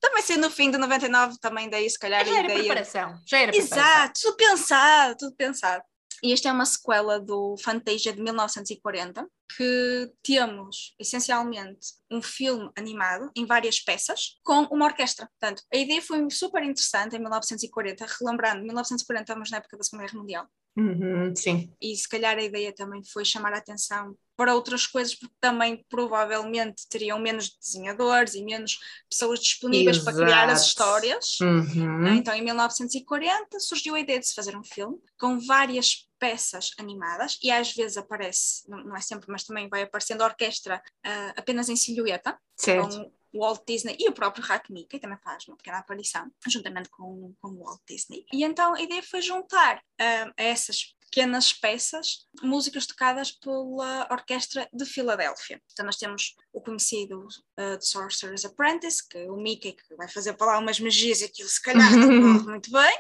Também 0.00 0.23
sendo 0.23 0.40
no 0.43 0.50
fim 0.50 0.70
de 0.70 0.78
99, 0.78 1.38
também 1.40 1.70
daí 1.70 1.88
se 1.88 1.99
calhar... 1.99 2.26
Já 2.26 2.38
era 2.38 2.44
ideia... 2.46 2.58
preparação, 2.58 3.20
já 3.25 3.38
era 3.38 3.52
preparação. 3.52 3.78
Exato, 3.78 4.20
tudo 4.23 4.37
pensado, 4.37 5.16
tudo 5.16 5.37
pensado. 5.37 5.85
E 6.22 6.32
esta 6.32 6.48
é 6.48 6.52
uma 6.52 6.66
sequela 6.66 7.18
do 7.18 7.56
Fantasia 7.58 8.12
de 8.12 8.22
1940, 8.22 9.26
que 9.56 10.12
temos 10.22 10.94
essencialmente 10.98 11.88
um 12.10 12.22
filme 12.22 12.70
animado 12.76 13.30
em 13.34 13.46
várias 13.46 13.80
peças 13.80 14.38
com 14.44 14.62
uma 14.64 14.86
orquestra. 14.86 15.28
Portanto, 15.38 15.62
a 15.72 15.76
ideia 15.76 16.00
foi 16.00 16.28
super 16.30 16.62
interessante 16.62 17.16
em 17.16 17.18
1940, 17.18 18.06
relembrando, 18.20 18.64
1940 18.64 19.22
estamos 19.22 19.50
na 19.50 19.58
época 19.58 19.76
da 19.76 19.84
Segunda 19.84 20.06
Guerra 20.06 20.18
Mundial. 20.18 20.46
Uhum, 20.76 21.34
sim. 21.34 21.72
E 21.80 21.96
se 21.96 22.08
calhar 22.08 22.36
a 22.38 22.42
ideia 22.42 22.72
também 22.72 23.02
foi 23.04 23.24
chamar 23.24 23.52
a 23.52 23.58
atenção 23.58 24.16
para 24.36 24.54
outras 24.54 24.86
coisas, 24.86 25.14
porque 25.14 25.34
também 25.40 25.84
provavelmente 25.88 26.88
teriam 26.88 27.18
menos 27.18 27.50
desenhadores 27.58 28.34
e 28.34 28.42
menos 28.42 28.78
pessoas 29.10 29.40
disponíveis 29.40 29.98
Exato. 29.98 30.16
para 30.16 30.24
criar 30.24 30.48
as 30.48 30.64
histórias. 30.64 31.38
Uhum. 31.40 32.14
Então, 32.14 32.32
em 32.32 32.42
1940, 32.42 33.60
surgiu 33.60 33.94
a 33.94 34.00
ideia 34.00 34.18
de 34.18 34.28
se 34.28 34.34
fazer 34.34 34.56
um 34.56 34.64
filme 34.64 34.96
com 35.18 35.38
várias 35.40 36.08
peças 36.20 36.70
animadas 36.78 37.38
e 37.42 37.50
às 37.50 37.72
vezes 37.72 37.96
aparece, 37.96 38.62
não, 38.68 38.94
é 38.94 39.00
sempre, 39.00 39.26
mas 39.28 39.42
também 39.42 39.68
vai 39.68 39.82
aparecendo 39.82 40.22
a 40.22 40.26
orquestra 40.26 40.80
uh, 41.04 41.32
apenas 41.34 41.68
em 41.68 41.76
silhueta, 41.76 42.38
certo. 42.54 42.96
com 42.96 43.02
o 43.02 43.12
Walt 43.34 43.62
Disney 43.66 43.96
e 43.99 44.08
o 44.08 44.12
próprio 44.12 44.44
Hackney, 44.44 44.87
que 44.87 44.99
também 44.99 45.18
faz 45.22 45.46
uma 45.46 45.56
pequena 45.56 45.78
aparição, 45.78 46.30
juntamente 46.46 46.88
com, 46.90 47.34
com 47.40 47.49
o 47.49 47.64
Walt 47.64 47.80
Disney. 47.88 48.25
E 48.32 48.44
então 48.44 48.75
a 48.75 48.80
ideia 48.80 49.02
foi 49.02 49.22
juntar 49.22 49.76
uh, 49.78 50.32
a 50.37 50.42
essas 50.42 50.94
pequenas 51.10 51.52
peças, 51.52 52.26
músicas 52.40 52.87
tocadas 52.87 53.32
pela 53.32 54.06
Orquestra 54.10 54.68
de 54.72 54.84
Filadélfia. 54.84 55.60
Então 55.72 55.84
nós 55.84 55.96
temos 55.96 56.37
o 56.52 56.60
conhecido 56.60 57.26
uh, 57.26 57.76
The 57.76 57.80
Sorcerer's 57.80 58.44
Apprentice, 58.44 59.06
que 59.08 59.18
é 59.18 59.30
o 59.30 59.37
Mickey 59.37 59.72
que 59.72 59.96
vai 59.96 60.08
fazer 60.08 60.34
para 60.34 60.52
lá 60.52 60.58
umas 60.58 60.78
magias 60.78 61.20
e 61.20 61.25
aquilo 61.25 61.49
se 61.49 61.60
calhar 61.60 61.90
não 61.96 62.08
muito 62.44 62.70
bem. 62.70 62.99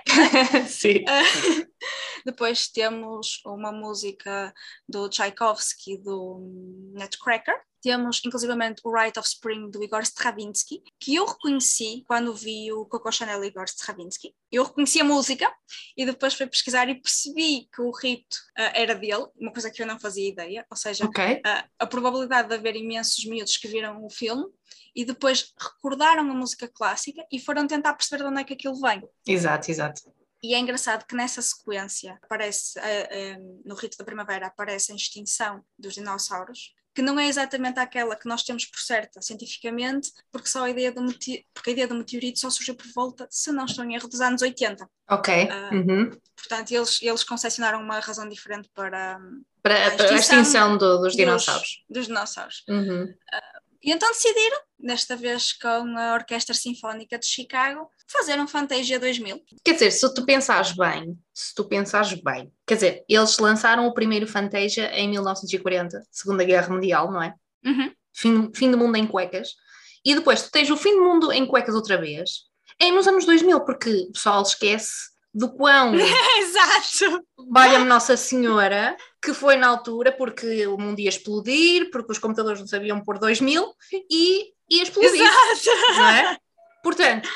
Sim. 0.68 1.04
Uh, 1.04 1.70
depois 2.26 2.68
temos 2.68 3.40
uma 3.46 3.70
música 3.70 4.52
do 4.88 5.08
Tchaikovsky, 5.08 5.96
do 5.98 6.40
Nutcracker, 6.92 7.62
Temos, 7.82 8.20
inclusivamente, 8.24 8.82
o 8.84 8.92
Rite 8.92 9.18
of 9.18 9.28
Spring 9.28 9.70
do 9.70 9.82
Igor 9.82 10.02
Stravinsky, 10.02 10.82
que 10.98 11.14
eu 11.14 11.24
reconheci 11.26 12.04
quando 12.06 12.34
vi 12.34 12.72
o 12.72 12.84
Coco 12.84 13.10
Chanel 13.10 13.42
Igor 13.44 13.64
Stravinsky. 13.64 14.34
Eu 14.52 14.64
reconheci 14.64 15.00
a 15.00 15.04
música 15.04 15.50
e 15.96 16.04
depois 16.04 16.34
fui 16.34 16.46
pesquisar 16.46 16.88
e 16.88 17.00
percebi 17.00 17.68
que 17.74 17.80
o 17.80 17.90
rito 17.90 18.36
uh, 18.58 18.72
era 18.74 18.94
dele, 18.94 19.26
uma 19.36 19.52
coisa 19.52 19.70
que 19.70 19.82
eu 19.82 19.86
não 19.86 19.98
fazia 19.98 20.28
ideia, 20.28 20.66
ou 20.70 20.76
seja, 20.76 21.06
Ok. 21.06 21.34
uh, 21.36 21.68
a 21.78 21.86
probabilidade 21.86 22.48
de 22.48 22.54
haver 22.54 22.76
imensos 22.76 23.24
miúdos 23.24 23.56
que 23.56 23.68
viram 23.68 24.04
o 24.04 24.10
filme 24.10 24.44
e 24.94 25.04
depois 25.04 25.52
recordaram 25.58 26.30
a 26.30 26.34
música 26.34 26.68
clássica 26.68 27.24
e 27.32 27.38
foram 27.38 27.66
tentar 27.66 27.94
perceber 27.94 28.22
de 28.22 28.28
onde 28.28 28.40
é 28.40 28.44
que 28.44 28.54
aquilo 28.54 28.80
vem. 28.80 29.02
Exato, 29.26 29.70
exato. 29.70 30.02
E 30.42 30.54
é 30.54 30.58
engraçado 30.58 31.04
que 31.06 31.14
nessa 31.14 31.42
sequência 31.42 32.18
aparece, 32.22 32.78
eh, 32.78 33.08
eh, 33.10 33.36
no 33.64 33.74
rito 33.74 33.98
da 33.98 34.04
primavera, 34.04 34.46
aparece 34.46 34.90
a 34.90 34.94
extinção 34.94 35.62
dos 35.78 35.94
dinossauros, 35.94 36.72
que 36.94 37.02
não 37.02 37.18
é 37.20 37.28
exatamente 37.28 37.78
aquela 37.78 38.16
que 38.16 38.28
nós 38.28 38.42
temos 38.42 38.64
por 38.64 38.80
certa 38.80 39.22
cientificamente, 39.22 40.10
porque, 40.32 40.48
só 40.48 40.64
a 40.64 40.70
ideia 40.70 40.90
do 40.90 41.02
porque 41.54 41.70
a 41.70 41.72
ideia 41.72 41.86
do 41.88 41.94
meteorito 41.94 42.38
só 42.40 42.50
surgiu 42.50 42.74
por 42.74 42.86
volta, 42.94 43.26
se 43.30 43.52
não 43.52 43.64
estou 43.64 43.84
em 43.84 43.94
erro, 43.94 44.08
dos 44.08 44.20
anos 44.20 44.42
80. 44.42 44.88
Ok. 45.08 45.48
Ah, 45.50 45.70
Uhum. 45.72 46.10
Portanto, 46.36 46.72
eles, 46.72 47.00
eles 47.02 47.22
concepcionaram 47.22 47.80
uma 47.82 48.00
razão 48.00 48.28
diferente 48.28 48.68
para 48.74 49.20
Para, 49.62 49.88
a 49.88 49.90
para 49.96 50.10
a 50.10 50.14
extinção 50.14 50.76
do- 50.78 50.96
dos 50.98 51.00
dos- 51.08 51.16
dinossauros. 51.16 51.84
dos 51.88 52.06
dinossauros. 52.06 52.64
Uhum. 52.68 53.14
E 53.82 53.90
então 53.90 54.10
decidiram, 54.10 54.58
desta 54.78 55.16
vez 55.16 55.52
com 55.52 55.96
a 55.96 56.14
Orquestra 56.14 56.54
Sinfónica 56.54 57.18
de 57.18 57.26
Chicago, 57.26 57.88
fazer 58.06 58.38
um 58.38 58.46
Fantasia 58.46 59.00
2000. 59.00 59.42
Quer 59.64 59.72
dizer, 59.74 59.90
se 59.90 60.14
tu 60.14 60.26
pensares 60.26 60.72
bem, 60.72 61.18
se 61.32 61.54
tu 61.54 61.64
pensares 61.64 62.12
bem, 62.22 62.52
quer 62.66 62.74
dizer, 62.74 63.04
eles 63.08 63.38
lançaram 63.38 63.86
o 63.86 63.94
primeiro 63.94 64.26
Fantasia 64.26 64.90
em 64.98 65.08
1940, 65.08 66.02
Segunda 66.10 66.44
Guerra 66.44 66.68
Mundial, 66.68 67.10
não 67.10 67.22
é? 67.22 67.34
Uhum. 67.64 67.92
Fim, 68.12 68.52
fim 68.54 68.70
do 68.70 68.76
mundo 68.76 68.96
em 68.96 69.06
cuecas. 69.06 69.54
E 70.04 70.14
depois 70.14 70.42
tu 70.42 70.50
tens 70.50 70.70
o 70.70 70.76
fim 70.76 70.94
do 70.94 71.04
mundo 71.04 71.32
em 71.32 71.46
cuecas 71.46 71.74
outra 71.74 71.98
vez, 71.98 72.50
é 72.78 72.90
nos 72.90 73.06
anos 73.06 73.26
2000, 73.26 73.60
porque 73.64 73.90
o 73.90 74.12
pessoal 74.12 74.42
esquece 74.42 75.09
do 75.32 75.48
quão 75.54 75.94
Exato! 76.38 77.24
valha-me 77.50 77.84
Nossa 77.84 78.16
Senhora, 78.16 78.96
que 79.22 79.32
foi 79.32 79.56
na 79.56 79.68
altura 79.68 80.10
porque 80.12 80.66
o 80.66 80.76
mundo 80.76 80.98
ia 81.00 81.08
explodir, 81.08 81.90
porque 81.90 82.12
os 82.12 82.18
computadores 82.18 82.60
não 82.60 82.66
sabiam 82.66 83.00
pôr 83.00 83.18
2000 83.18 83.72
e 84.10 84.52
ia 84.68 84.82
explodir. 84.82 85.20
Exato! 85.22 85.96
não 85.96 86.08
é? 86.10 86.36
Portanto, 86.82 87.28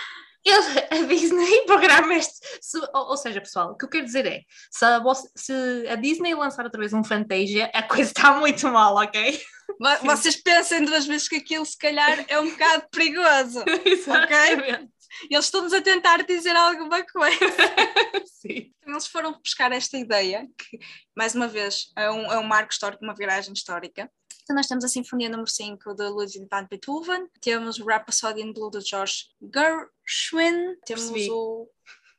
eles, 0.45 0.67
a 0.91 1.07
Disney 1.07 1.63
programa 1.67 2.15
este. 2.15 2.35
se- 2.61 2.79
ou, 2.79 3.11
ou 3.11 3.17
seja, 3.17 3.41
pessoal, 3.41 3.71
o 3.73 3.77
que 3.77 3.85
eu 3.85 3.89
quero 3.89 4.05
dizer 4.05 4.27
é: 4.27 4.41
se 4.71 4.85
a, 4.85 5.01
se 5.35 5.53
a 5.89 5.95
Disney 5.97 6.35
lançar 6.35 6.65
outra 6.65 6.79
vez 6.81 6.93
um 6.93 7.03
Fantasia, 7.05 7.71
a 7.73 7.83
coisa 7.83 8.11
está 8.11 8.35
muito 8.35 8.69
mal, 8.69 8.95
ok? 8.97 9.41
Vo- 9.81 10.07
Vocês 10.07 10.37
pensem 10.43 10.85
duas 10.85 11.07
vezes 11.07 11.29
que 11.29 11.37
aquilo, 11.37 11.65
se 11.65 11.79
calhar, 11.79 12.25
é 12.29 12.39
um 12.39 12.51
bocado 12.51 12.85
perigoso. 12.91 13.65
Exatamente. 13.87 14.89
Eles 15.31 15.47
estão-nos 15.47 15.73
a 15.73 15.81
tentar 15.81 16.23
dizer 16.25 16.55
alguma 16.57 17.05
coisa. 17.05 17.39
Sim. 18.27 18.73
Eles 18.87 19.07
foram 19.07 19.33
buscar 19.33 19.73
esta 19.73 19.97
ideia, 19.97 20.47
que, 20.59 20.79
mais 21.17 21.35
uma 21.35 21.49
vez, 21.49 21.93
é 21.97 22.11
um, 22.11 22.33
é 22.33 22.39
um 22.39 22.45
marco 22.45 22.73
histórico, 22.73 23.05
uma 23.05 23.15
viragem 23.15 23.53
histórica. 23.53 24.11
Então, 24.43 24.55
nós 24.55 24.67
temos 24.67 24.85
a 24.85 24.89
Sinfonia 24.89 25.29
número 25.31 25.49
5 25.49 25.95
de 25.95 26.09
Ludwig 26.09 26.47
van 26.51 26.67
Beethoven, 26.69 27.27
temos 27.41 27.79
o 27.79 27.85
Rhapsody 27.87 28.43
in 28.43 28.53
Blue 28.53 28.71
de 28.71 28.81
George 28.81 29.25
Gershwin, 29.41 30.77
temos 30.85 31.11
Percebi. 31.11 31.31
o. 31.31 31.69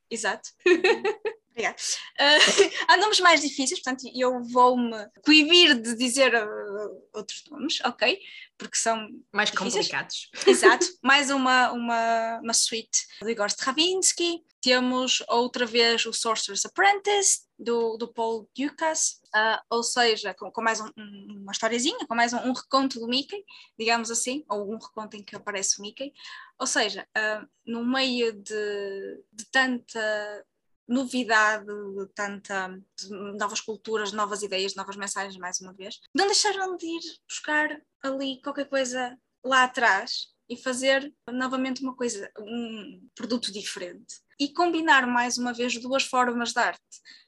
Exato. 0.09 0.49
Obrigada. 1.55 1.77
Ah, 2.19 2.37
há 2.93 2.97
nomes 2.97 3.19
mais 3.21 3.39
difíceis, 3.39 3.79
portanto, 3.81 4.03
eu 4.13 4.43
vou-me 4.43 4.93
coibir 5.23 5.79
de 5.79 5.95
dizer 5.95 6.35
ah, 6.35 6.45
outros 7.13 7.43
nomes, 7.49 7.79
ok? 7.85 8.19
Porque 8.57 8.77
são 8.77 8.97
Mais 9.33 9.49
Difíceis? 9.51 9.73
complicados. 9.87 10.29
Exato, 10.45 10.85
mais 11.01 11.29
uma, 11.31 11.71
uma, 11.71 12.39
uma 12.43 12.53
suite 12.53 13.05
do 13.21 13.29
Igor 13.29 13.47
Stravinsky. 13.47 14.43
Temos 14.61 15.23
outra 15.29 15.65
vez 15.65 16.05
o 16.05 16.11
Sorcerer's 16.13 16.65
Apprentice, 16.65 17.45
do, 17.57 17.95
do 17.97 18.11
Paul 18.11 18.49
Dukas, 18.57 19.21
ah, 19.33 19.61
ou 19.69 19.81
seja, 19.83 20.33
com, 20.33 20.51
com 20.51 20.61
mais 20.61 20.81
um- 20.81 20.89
um- 20.97 21.41
uma 21.43 21.51
historiazinha, 21.53 22.05
com 22.05 22.15
mais 22.15 22.33
um, 22.33 22.37
um 22.39 22.51
reconto 22.53 22.99
do 22.99 23.07
Mickey, 23.07 23.41
digamos 23.79 24.11
assim, 24.11 24.43
ou 24.49 24.73
um 24.73 24.77
reconto 24.77 25.15
em 25.15 25.23
que 25.23 25.35
aparece 25.37 25.79
o 25.79 25.81
Mickey. 25.81 26.11
Ou 26.59 26.67
seja, 26.67 27.07
no 27.65 27.85
meio 27.85 28.33
de, 28.33 29.23
de 29.31 29.45
tanta 29.51 30.45
novidade, 30.87 31.65
de 31.65 32.07
tanta 32.13 32.67
de 32.69 33.09
novas 33.37 33.59
culturas, 33.59 34.11
novas 34.11 34.43
ideias, 34.43 34.75
novas 34.75 34.95
mensagens, 34.95 35.37
mais 35.37 35.59
uma 35.59 35.73
vez, 35.73 35.99
não 36.13 36.25
deixaram 36.25 36.77
de 36.77 36.85
ir 36.85 37.01
buscar 37.27 37.81
ali 38.03 38.41
qualquer 38.41 38.69
coisa 38.69 39.17
lá 39.43 39.63
atrás 39.63 40.33
e 40.49 40.55
fazer 40.57 41.13
novamente 41.29 41.81
uma 41.81 41.95
coisa, 41.95 42.29
um 42.39 43.07
produto 43.15 43.51
diferente. 43.51 44.15
E 44.39 44.53
combinar 44.53 45.07
mais 45.07 45.37
uma 45.37 45.53
vez 45.53 45.79
duas 45.79 46.03
formas 46.03 46.51
de 46.51 46.59
arte. 46.59 46.81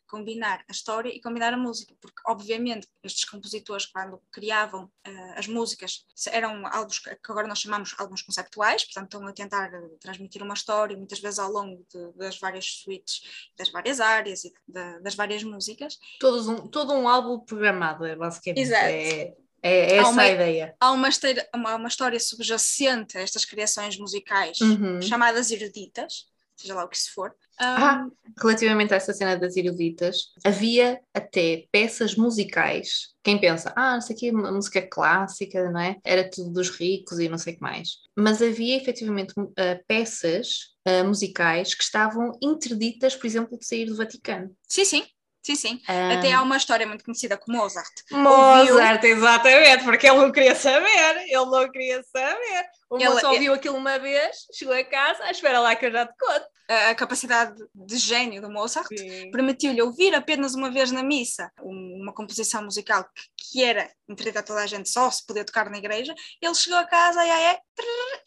Combinar 0.08 0.64
a 0.70 0.72
história 0.72 1.10
e 1.10 1.20
combinar 1.22 1.54
a 1.54 1.58
música, 1.58 1.94
porque 2.02 2.22
obviamente 2.26 2.88
estes 3.04 3.26
compositores, 3.26 3.86
quando 3.86 4.22
criavam 4.32 4.90
eh, 5.04 5.34
as 5.36 5.48
músicas, 5.48 6.06
eram 6.32 6.66
álbuns 6.66 7.00
que 7.00 7.10
agora 7.30 7.48
nós 7.48 7.60
chamamos 7.60 7.94
álbuns 7.98 8.22
conceptuais, 8.22 8.86
portanto 8.86 9.14
estão 9.14 9.28
a 9.28 9.34
tentar 9.34 9.74
eh, 9.74 9.90
transmitir 10.00 10.42
uma 10.42 10.54
história, 10.54 10.96
muitas 10.96 11.20
vezes 11.20 11.40
ao 11.40 11.52
longo 11.52 11.86
de- 11.94 12.14
das 12.18 12.40
várias 12.40 12.66
suítes, 12.66 13.22
das 13.58 13.70
várias 13.70 14.00
áreas 14.00 14.46
e 14.46 14.54
da- 14.68 15.00
das 15.00 15.14
várias 15.16 15.44
músicas. 15.44 15.98
Todos 16.20 16.48
um, 16.48 16.68
todo 16.68 16.94
um 16.94 17.08
álbum 17.08 17.40
programado, 17.42 18.06
é 18.06 18.16
basicamente. 18.16 18.62
Exato. 18.62 18.86
É, 18.86 19.36
é 19.62 19.96
essa 19.98 20.08
Há 20.08 20.12
uma- 20.12 20.22
a 20.22 20.30
ideia. 20.30 20.76
Há 20.80 20.92
uma, 20.92 21.10
uma, 21.56 21.76
uma 21.76 21.88
história 21.90 22.20
subjacente 22.20 23.18
a 23.18 23.22
estas 23.22 23.44
criações 23.44 23.98
musicais, 23.98 24.60
Uhum. 24.62 25.02
chamadas 25.02 25.52
eruditas, 25.52 26.28
seja 26.58 26.76
lá 26.76 26.84
o 26.84 26.90
que 26.90 26.98
isso 26.98 27.14
for. 27.14 27.34
Ah, 27.60 28.04
Um, 28.06 28.12
relativamente 28.40 28.94
a 28.94 28.98
essa 28.98 29.14
cena 29.14 29.36
das 29.38 29.56
eruditas, 29.56 30.34
havia 30.44 31.00
até 31.14 31.66
peças 31.72 32.16
musicais. 32.16 33.14
Quem 33.24 33.40
pensa, 33.40 33.74
ah, 33.76 33.94
não 33.94 34.02
sei 34.02 34.16
o 34.16 34.20
que, 34.20 34.32
música 34.32 34.82
clássica, 34.82 35.70
não 35.72 35.80
é? 35.80 35.98
Era 36.04 36.30
tudo 36.30 36.52
dos 36.52 36.70
ricos 36.70 37.20
e 37.20 37.28
não 37.30 37.38
sei 37.38 37.54
o 37.54 37.56
que 37.58 37.62
mais. 37.62 37.98
Mas 38.16 38.42
havia 38.42 38.78
efetivamente 38.78 39.34
ah, 39.58 39.80
peças 39.88 40.76
ah, 40.86 41.04
musicais 41.04 41.74
que 41.74 41.84
estavam 41.84 42.32
interditas, 42.42 43.16
por 43.16 43.28
exemplo, 43.28 43.58
de 43.58 43.66
sair 43.66 43.86
do 43.86 43.96
Vaticano. 43.96 44.56
sim, 44.70 44.86
sim, 44.86 45.04
sim, 45.48 45.56
sim. 45.56 45.82
Ah, 45.88 46.14
Até 46.14 46.34
há 46.34 46.42
uma 46.42 46.58
história 46.58 46.86
muito 46.86 47.04
conhecida 47.06 47.38
como 47.38 47.58
Mozart. 47.58 47.92
Mozart, 48.12 49.04
exatamente, 49.04 49.84
porque 49.84 50.08
ele 50.08 50.18
não 50.18 50.32
queria 50.32 50.56
saber, 50.56 51.18
ele 51.26 51.46
não 51.46 51.72
queria 51.72 52.04
saber. 52.04 52.66
O 52.90 52.98
Ele- 52.98 53.10
moço 53.10 53.28
ouviu 53.28 53.54
aquilo 53.54 53.76
uma 53.78 53.98
vez, 54.00 54.36
chegou 54.54 54.74
a 54.74 54.84
casa, 54.84 55.24
ah, 55.24 55.32
espera 55.32 55.60
lá 55.60 55.76
que 55.76 55.86
eu 55.86 55.92
já 55.92 56.06
te 56.06 56.14
conto. 56.18 56.46
A, 56.70 56.90
a 56.90 56.96
capacidade 56.96 57.56
de 57.74 57.98
gênio 57.98 58.42
do 58.42 58.50
Mozart 58.52 58.88
permitiu-lhe 59.32 59.82
ouvir 59.82 60.14
apenas 60.14 60.54
uma 60.54 60.70
vez 60.70 60.92
na 60.92 61.02
missa 61.02 61.50
um- 61.62 62.00
uma 62.02 62.14
composição 62.14 62.62
musical 62.64 63.06
que, 63.16 63.52
que 63.52 63.64
era 63.64 63.90
entregada 64.10 64.42
a 64.42 64.44
toda 64.44 64.62
a 64.64 64.68
gente, 64.68 64.90
só 64.90 65.10
se 65.10 65.26
podia 65.26 65.46
tocar 65.46 65.70
na 65.70 65.78
igreja. 65.78 66.14
Ele 66.42 66.56
chegou 66.56 66.78
a 66.80 66.86
casa 66.86 67.26
e 67.26 67.30
aí 67.30 67.44
é, 67.56 67.60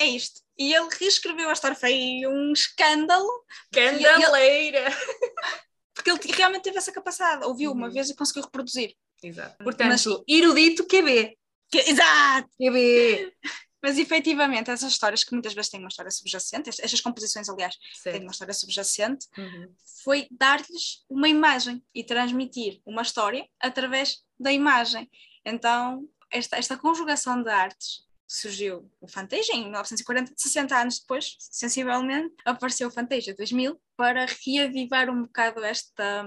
é 0.00 0.06
isto. 0.06 0.40
E 0.58 0.74
ele 0.74 0.88
reescreveu 0.98 1.48
a 1.48 1.52
história, 1.52 1.76
foi 1.76 2.20
um 2.26 2.52
escândalo, 2.52 3.28
Candaleira! 3.72 4.84
porque 6.02 6.10
ele 6.28 6.36
realmente 6.36 6.62
teve 6.62 6.78
essa 6.78 6.92
capacidade, 6.92 7.44
ouviu 7.44 7.72
uma 7.72 7.86
Uhum. 7.88 7.92
vez 7.92 8.10
e 8.10 8.14
conseguiu 8.14 8.42
reproduzir. 8.42 8.94
Exato. 9.22 9.62
Portanto, 9.62 10.24
erudito 10.28 10.86
QB. 10.86 11.36
Que- 11.70 11.90
exato! 11.90 12.48
QB. 12.58 13.32
Mas 13.82 13.96
efetivamente, 13.98 14.70
essas 14.70 14.92
histórias, 14.92 15.24
que 15.24 15.32
muitas 15.32 15.54
vezes 15.54 15.70
têm 15.70 15.80
uma 15.80 15.88
história 15.88 16.10
subjacente, 16.10 16.68
est- 16.68 16.80
estas 16.84 17.00
composições, 17.00 17.48
aliás, 17.48 17.74
têm 18.04 18.20
uma 18.22 18.30
história 18.32 18.52
subjacente, 18.52 19.26
Uhum. 19.38 19.72
foi 20.04 20.26
dar-lhes 20.30 21.02
uma 21.08 21.28
imagem 21.28 21.82
e 21.94 22.04
transmitir 22.04 22.80
uma 22.84 23.00
história 23.02 23.48
através 23.58 24.18
da 24.38 24.52
imagem. 24.52 25.10
Então, 25.46 26.06
esta, 26.30 26.58
esta 26.58 26.76
conjugação 26.76 27.42
de 27.42 27.48
artes 27.48 28.04
surgiu 28.32 28.90
o 29.00 29.08
Fantasia 29.08 29.54
em 29.54 29.64
1940, 29.64 30.32
60 30.36 30.76
anos 30.80 31.00
depois, 31.00 31.36
sensivelmente, 31.38 32.34
apareceu 32.44 32.88
o 32.88 32.90
Fantasia 32.90 33.34
2000 33.34 33.80
para 33.96 34.26
reavivar 34.46 35.10
um 35.10 35.22
bocado 35.22 35.64
esta, 35.64 36.24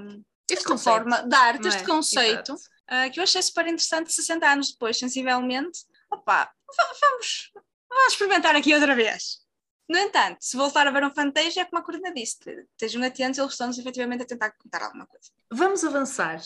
Este 0.49 0.59
esta 0.59 0.69
conceito, 0.69 0.95
forma 0.97 1.21
de 1.23 1.35
arte, 1.35 1.67
este 1.67 1.83
é? 1.83 1.85
conceito, 1.85 2.55
ah, 2.87 3.09
que 3.09 3.19
eu 3.19 3.23
achei 3.23 3.41
super 3.41 3.65
interessante 3.67 4.11
60 4.11 4.45
anos 4.51 4.71
depois, 4.73 4.97
sensivelmente. 4.97 5.79
Opa, 6.11 6.43
va- 6.45 6.93
vamos, 7.01 7.51
vamos 7.89 8.13
experimentar 8.13 8.55
aqui 8.55 8.73
outra 8.73 8.93
vez. 8.95 9.41
No 9.89 9.97
entanto, 9.97 10.37
se 10.41 10.55
voltar 10.57 10.87
a 10.87 10.91
ver 10.91 11.03
um 11.05 11.13
Fantasia, 11.13 11.61
é 11.61 11.65
como 11.65 11.81
a 11.81 11.85
Corina 11.85 12.13
disse, 12.13 12.39
te- 12.39 12.65
estejam 12.71 13.03
atentos, 13.03 13.37
eles 13.39 13.51
estão-nos 13.51 13.77
efetivamente 13.77 14.23
a 14.23 14.25
tentar 14.25 14.51
contar 14.51 14.81
alguma 14.83 15.05
coisa. 15.07 15.29
Vamos 15.51 15.83
avançar. 15.83 16.41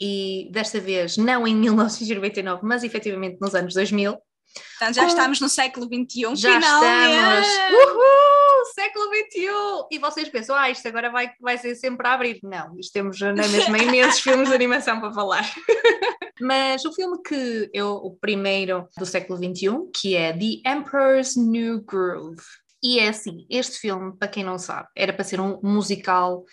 E 0.00 0.48
desta 0.52 0.80
vez, 0.80 1.16
não 1.16 1.46
em 1.46 1.54
1999, 1.54 2.60
mas 2.64 2.82
efetivamente 2.82 3.38
nos 3.40 3.54
anos 3.54 3.74
2000. 3.74 4.16
Portanto, 4.54 4.94
já 4.94 5.02
Com- 5.02 5.08
estamos 5.08 5.40
no 5.40 5.48
século 5.48 5.86
XXI, 5.86 6.36
Já 6.36 6.54
finalmente! 6.54 7.48
estamos! 7.48 7.48
Uhul! 7.72 8.64
século 8.74 9.04
XXI! 9.06 9.86
E 9.90 9.98
vocês 9.98 10.28
pensam, 10.28 10.56
ah, 10.56 10.70
isto 10.70 10.86
agora 10.88 11.10
vai, 11.10 11.30
vai 11.40 11.58
ser 11.58 11.74
sempre 11.74 12.06
a 12.06 12.14
abrir. 12.14 12.38
Não, 12.42 12.78
isto 12.78 12.92
temos 12.92 13.20
na 13.20 13.32
mesma 13.32 13.76
imensos 13.78 14.20
filmes 14.20 14.48
de 14.48 14.54
animação 14.54 15.00
para 15.00 15.12
falar. 15.12 15.44
Mas 16.40 16.84
o 16.84 16.92
filme 16.92 17.18
que 17.22 17.70
eu, 17.72 17.92
o 17.94 18.16
primeiro 18.16 18.88
do 18.98 19.06
século 19.06 19.38
XXI, 19.38 19.70
que 19.94 20.16
é 20.16 20.32
The 20.32 20.68
Emperor's 20.68 21.36
New 21.36 21.82
Groove. 21.82 22.42
E 22.82 22.98
é 22.98 23.08
assim, 23.08 23.46
este 23.48 23.78
filme, 23.78 24.16
para 24.18 24.28
quem 24.28 24.44
não 24.44 24.58
sabe, 24.58 24.88
era 24.96 25.12
para 25.12 25.24
ser 25.24 25.40
um 25.40 25.58
musical 25.62 26.44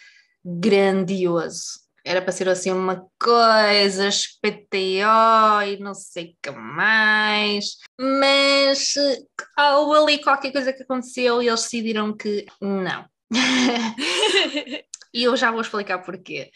grandioso. 0.43 1.80
Era 2.03 2.21
para 2.21 2.31
ser 2.31 2.49
assim 2.49 2.71
uma 2.71 3.05
coisa 3.19 4.09
PTO 4.41 5.61
e 5.67 5.77
não 5.79 5.93
sei 5.93 6.31
o 6.31 6.35
que 6.41 6.51
mais. 6.51 7.77
Mas 7.99 8.93
houve 9.75 9.97
ali 9.97 10.23
qualquer 10.23 10.51
coisa 10.51 10.73
que 10.73 10.83
aconteceu 10.83 11.41
e 11.41 11.47
eles 11.47 11.61
decidiram 11.61 12.15
que 12.15 12.45
não. 12.59 13.05
e 15.13 15.23
eu 15.23 15.35
já 15.37 15.51
vou 15.51 15.61
explicar 15.61 15.99
porquê. 15.99 16.51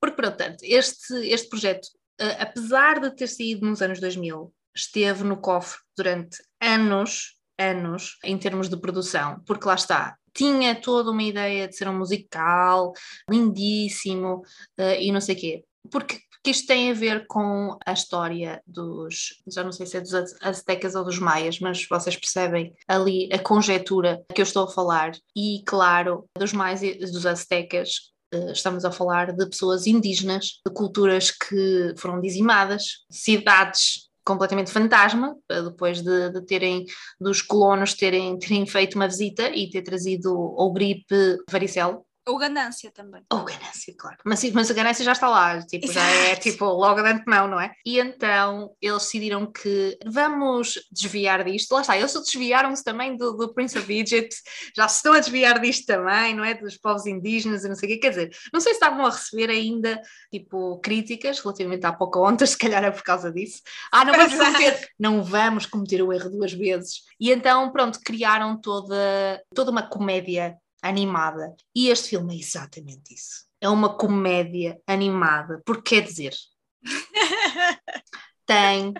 Porque, 0.00 0.16
portanto, 0.16 0.58
este, 0.62 1.14
este 1.28 1.48
projeto, 1.48 1.86
uh, 2.20 2.36
apesar 2.38 3.00
de 3.00 3.14
ter 3.14 3.26
saído 3.26 3.66
nos 3.66 3.80
anos 3.80 4.00
2000, 4.00 4.52
esteve 4.74 5.24
no 5.24 5.36
cofre 5.40 5.80
durante 5.96 6.38
anos, 6.60 7.34
anos, 7.60 8.16
em 8.24 8.38
termos 8.38 8.68
de 8.68 8.80
produção, 8.80 9.42
porque 9.46 9.66
lá 9.66 9.74
está, 9.74 10.16
tinha 10.34 10.74
toda 10.74 11.10
uma 11.10 11.22
ideia 11.22 11.68
de 11.68 11.76
ser 11.76 11.88
um 11.88 11.98
musical 11.98 12.92
lindíssimo 13.28 14.42
uh, 14.78 14.98
e 14.98 15.12
não 15.12 15.20
sei 15.20 15.34
o 15.34 15.38
quê. 15.38 15.64
Porque, 15.90 16.18
porque 16.30 16.50
isto 16.50 16.66
tem 16.66 16.90
a 16.90 16.94
ver 16.94 17.26
com 17.26 17.76
a 17.84 17.92
história 17.92 18.62
dos, 18.66 19.42
já 19.48 19.64
não 19.64 19.72
sei 19.72 19.86
se 19.86 19.96
é 19.96 20.00
dos 20.00 20.14
aztecas 20.40 20.94
ou 20.94 21.04
dos 21.04 21.18
maias, 21.18 21.58
mas 21.58 21.86
vocês 21.88 22.16
percebem 22.16 22.74
ali 22.86 23.28
a 23.32 23.38
conjetura 23.38 24.22
que 24.34 24.40
eu 24.40 24.44
estou 24.44 24.64
a 24.64 24.70
falar. 24.70 25.12
E, 25.36 25.62
claro, 25.66 26.26
dos 26.38 26.52
maias 26.52 26.82
e 26.82 26.94
dos 26.94 27.26
aztecas, 27.26 28.12
uh, 28.34 28.52
estamos 28.52 28.84
a 28.84 28.92
falar 28.92 29.32
de 29.32 29.46
pessoas 29.48 29.86
indígenas, 29.86 30.60
de 30.64 30.72
culturas 30.72 31.30
que 31.30 31.94
foram 31.96 32.20
dizimadas, 32.20 33.04
cidades 33.10 34.09
completamente 34.32 34.70
fantasma, 34.70 35.36
eh, 35.50 35.62
depois 35.62 36.02
de, 36.02 36.30
de, 36.30 36.40
terem, 36.46 36.84
dos 37.20 37.42
colonos 37.42 37.94
terem, 37.94 38.38
terem 38.38 38.66
feito 38.66 38.94
uma 38.94 39.08
visita 39.08 39.50
e 39.50 39.68
ter 39.70 39.82
trazido 39.82 40.32
ou 40.32 40.72
gripe 40.72 41.38
varicela, 41.50 42.00
ou 42.30 42.38
ganância 42.38 42.92
também. 42.92 43.22
Ou 43.32 43.44
ganância, 43.44 43.92
claro. 43.98 44.16
Mas, 44.24 44.48
mas 44.52 44.70
a 44.70 44.74
ganância 44.74 45.04
já 45.04 45.12
está 45.12 45.28
lá, 45.28 45.60
tipo, 45.62 45.86
Exato. 45.86 45.98
já 45.98 46.06
é 46.28 46.36
tipo 46.36 46.64
logo 46.64 47.02
de 47.02 47.08
antemão, 47.08 47.48
não 47.48 47.60
é? 47.60 47.72
E 47.84 47.98
então 47.98 48.72
eles 48.80 49.02
decidiram 49.02 49.50
que 49.50 49.98
vamos 50.06 50.74
desviar 50.92 51.42
disto. 51.42 51.72
Lá 51.72 51.80
está, 51.80 51.98
eles 51.98 52.12
desviaram-se 52.12 52.84
também 52.84 53.16
do, 53.16 53.32
do, 53.32 53.52
Prince 53.52 53.76
of 53.76 53.92
Egypt, 53.92 54.36
já 54.76 54.86
se 54.86 54.96
estão 54.96 55.12
a 55.12 55.18
desviar 55.18 55.60
disto 55.60 55.86
também, 55.86 56.34
não 56.34 56.44
é? 56.44 56.54
Dos 56.54 56.76
povos 56.76 57.04
indígenas 57.04 57.64
e 57.64 57.68
não 57.68 57.74
sei 57.74 57.88
o 57.88 57.92
quê. 57.92 57.98
Quer 57.98 58.10
dizer, 58.10 58.30
não 58.52 58.60
sei 58.60 58.72
se 58.72 58.76
estavam 58.78 59.04
a 59.04 59.10
receber 59.10 59.50
ainda, 59.50 60.00
tipo, 60.30 60.78
críticas 60.78 61.40
relativamente 61.40 61.84
à 61.84 61.92
Pocahontas, 61.92 62.50
se 62.50 62.58
calhar 62.58 62.84
é 62.84 62.92
por 62.92 63.02
causa 63.02 63.32
disso. 63.32 63.60
Ah, 63.92 64.04
não 64.04 64.14
vamos 64.14 64.36
cometer, 64.36 64.88
não 64.98 65.24
vamos 65.24 65.66
cometer 65.66 66.02
o 66.02 66.12
erro 66.12 66.30
duas 66.30 66.52
vezes. 66.52 67.00
E 67.18 67.32
então, 67.32 67.72
pronto, 67.72 67.98
criaram 68.04 68.60
toda, 68.60 69.42
toda 69.52 69.72
uma 69.72 69.82
comédia 69.82 70.56
animada. 70.82 71.54
E 71.74 71.88
este 71.88 72.10
filme 72.10 72.34
é 72.34 72.38
exatamente 72.38 73.14
isso. 73.14 73.46
É 73.60 73.68
uma 73.68 73.96
comédia 73.96 74.80
animada, 74.86 75.62
porque 75.64 75.96
quer 75.96 76.06
dizer, 76.06 76.34
tem 78.46 78.94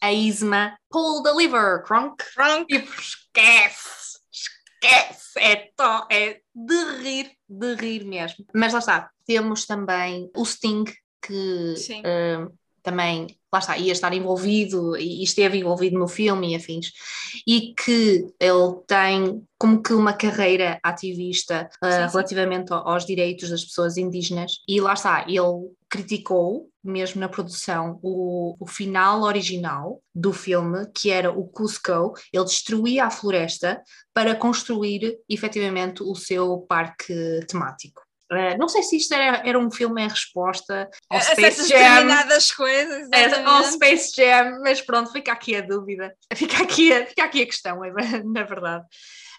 a 0.00 0.12
Isma 0.12 0.76
pull 0.90 1.22
the 1.22 1.32
liver, 1.32 1.82
Kronk, 1.84 2.22
Kronk. 2.34 2.66
e 2.74 2.76
esquece, 2.76 4.18
esquece, 4.30 5.38
é, 5.38 5.56
to, 5.76 6.06
é 6.10 6.40
de 6.54 6.84
rir, 7.02 7.32
de 7.48 7.74
rir 7.74 8.04
mesmo. 8.04 8.44
Mas 8.54 8.72
lá 8.72 8.80
está, 8.80 9.10
temos 9.24 9.64
também 9.64 10.30
o 10.36 10.44
Sting, 10.44 10.84
que 11.22 11.74
uh, 12.00 12.52
também 12.82 13.38
lá 13.52 13.58
está, 13.58 13.76
ia 13.76 13.92
estar 13.92 14.12
envolvido 14.14 14.96
e 14.96 15.22
esteve 15.22 15.58
envolvido 15.58 15.98
no 15.98 16.08
filme 16.08 16.52
e 16.52 16.56
afins, 16.56 16.92
e 17.46 17.74
que 17.74 18.26
ele 18.40 18.74
tem 18.86 19.42
como 19.58 19.82
que 19.82 19.92
uma 19.92 20.12
carreira 20.12 20.80
ativista 20.82 21.68
uh, 21.82 21.86
sim, 21.86 21.92
sim. 21.92 22.12
relativamente 22.12 22.72
aos 22.72 23.04
direitos 23.04 23.50
das 23.50 23.64
pessoas 23.64 23.96
indígenas, 23.96 24.60
e 24.66 24.80
lá 24.80 24.94
está, 24.94 25.24
ele 25.28 25.70
criticou, 25.88 26.68
mesmo 26.82 27.20
na 27.20 27.28
produção, 27.28 28.00
o, 28.02 28.56
o 28.58 28.66
final 28.66 29.22
original 29.22 30.00
do 30.14 30.32
filme, 30.32 30.86
que 30.94 31.10
era 31.10 31.30
o 31.30 31.46
Cusco, 31.46 32.14
ele 32.32 32.44
destruía 32.44 33.04
a 33.04 33.10
floresta 33.10 33.82
para 34.12 34.34
construir 34.34 35.18
efetivamente 35.28 36.02
o 36.02 36.14
seu 36.14 36.60
parque 36.60 37.40
temático. 37.46 38.02
Uh, 38.32 38.56
não 38.58 38.66
sei 38.66 38.82
se 38.82 38.96
isto 38.96 39.12
era, 39.12 39.46
era 39.46 39.58
um 39.58 39.70
filme 39.70 40.02
em 40.02 40.08
resposta 40.08 40.88
ao 41.10 41.20
Space 41.20 41.68
Jam. 41.68 41.78
determinadas 41.78 42.50
coisas. 42.50 43.08
É, 43.12 43.44
ao 43.44 43.62
Space 43.64 44.12
Jam, 44.16 44.60
mas 44.62 44.80
pronto, 44.80 45.12
fica 45.12 45.32
aqui 45.32 45.54
a 45.54 45.60
dúvida. 45.60 46.14
Fica 46.34 46.62
aqui 46.62 46.92
a, 46.92 47.06
fica 47.06 47.24
aqui 47.24 47.42
a 47.42 47.46
questão, 47.46 47.84
é, 47.84 47.92
na 48.24 48.42
verdade. 48.44 48.86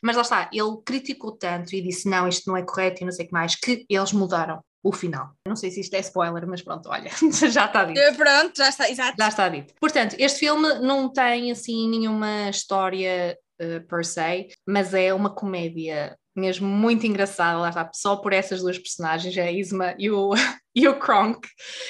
Mas 0.04 0.16
lá 0.16 0.22
está, 0.22 0.50
ele 0.54 0.78
criticou 0.86 1.32
tanto 1.32 1.74
e 1.74 1.82
disse 1.82 2.08
não, 2.08 2.28
isto 2.28 2.48
não 2.48 2.58
é 2.58 2.62
correto 2.62 3.02
e 3.02 3.06
não 3.06 3.12
sei 3.12 3.26
o 3.26 3.28
que 3.30 3.34
mais, 3.34 3.56
que 3.56 3.86
eles 3.90 4.12
mudaram 4.12 4.62
o 4.84 4.92
final. 4.92 5.32
Não 5.48 5.56
sei 5.56 5.72
se 5.72 5.80
isto 5.80 5.94
é 5.96 6.00
spoiler, 6.02 6.46
mas 6.46 6.62
pronto, 6.62 6.90
olha, 6.90 7.10
já 7.50 7.66
está 7.66 7.86
dito. 7.86 7.98
Eh, 7.98 8.12
pronto, 8.12 8.52
já 8.56 8.68
está, 8.68 8.90
exato. 8.90 9.16
Já 9.18 9.28
está 9.30 9.50
dito. 9.50 9.74
Portanto, 9.80 10.16
este 10.20 10.40
filme 10.40 10.80
não 10.82 11.12
tem 11.12 11.52
assim 11.52 11.90
nenhuma 11.90 12.50
história 12.50 13.38
uh, 13.62 13.88
per 13.88 14.06
se, 14.06 14.50
mas 14.68 14.94
é 14.94 15.14
uma 15.14 15.34
comédia 15.34 16.18
mesmo 16.36 16.68
muito 16.68 17.06
engraçada, 17.06 17.60
lá 17.60 17.70
está, 17.70 17.90
só 17.94 18.16
por 18.16 18.34
essas 18.34 18.62
duas 18.62 18.78
personagens, 18.78 19.38
a 19.38 19.52
Isma 19.52 19.96
e 19.98 20.10
o, 20.10 20.32
e 20.76 20.88
o 20.88 21.00
Kronk, 21.00 21.48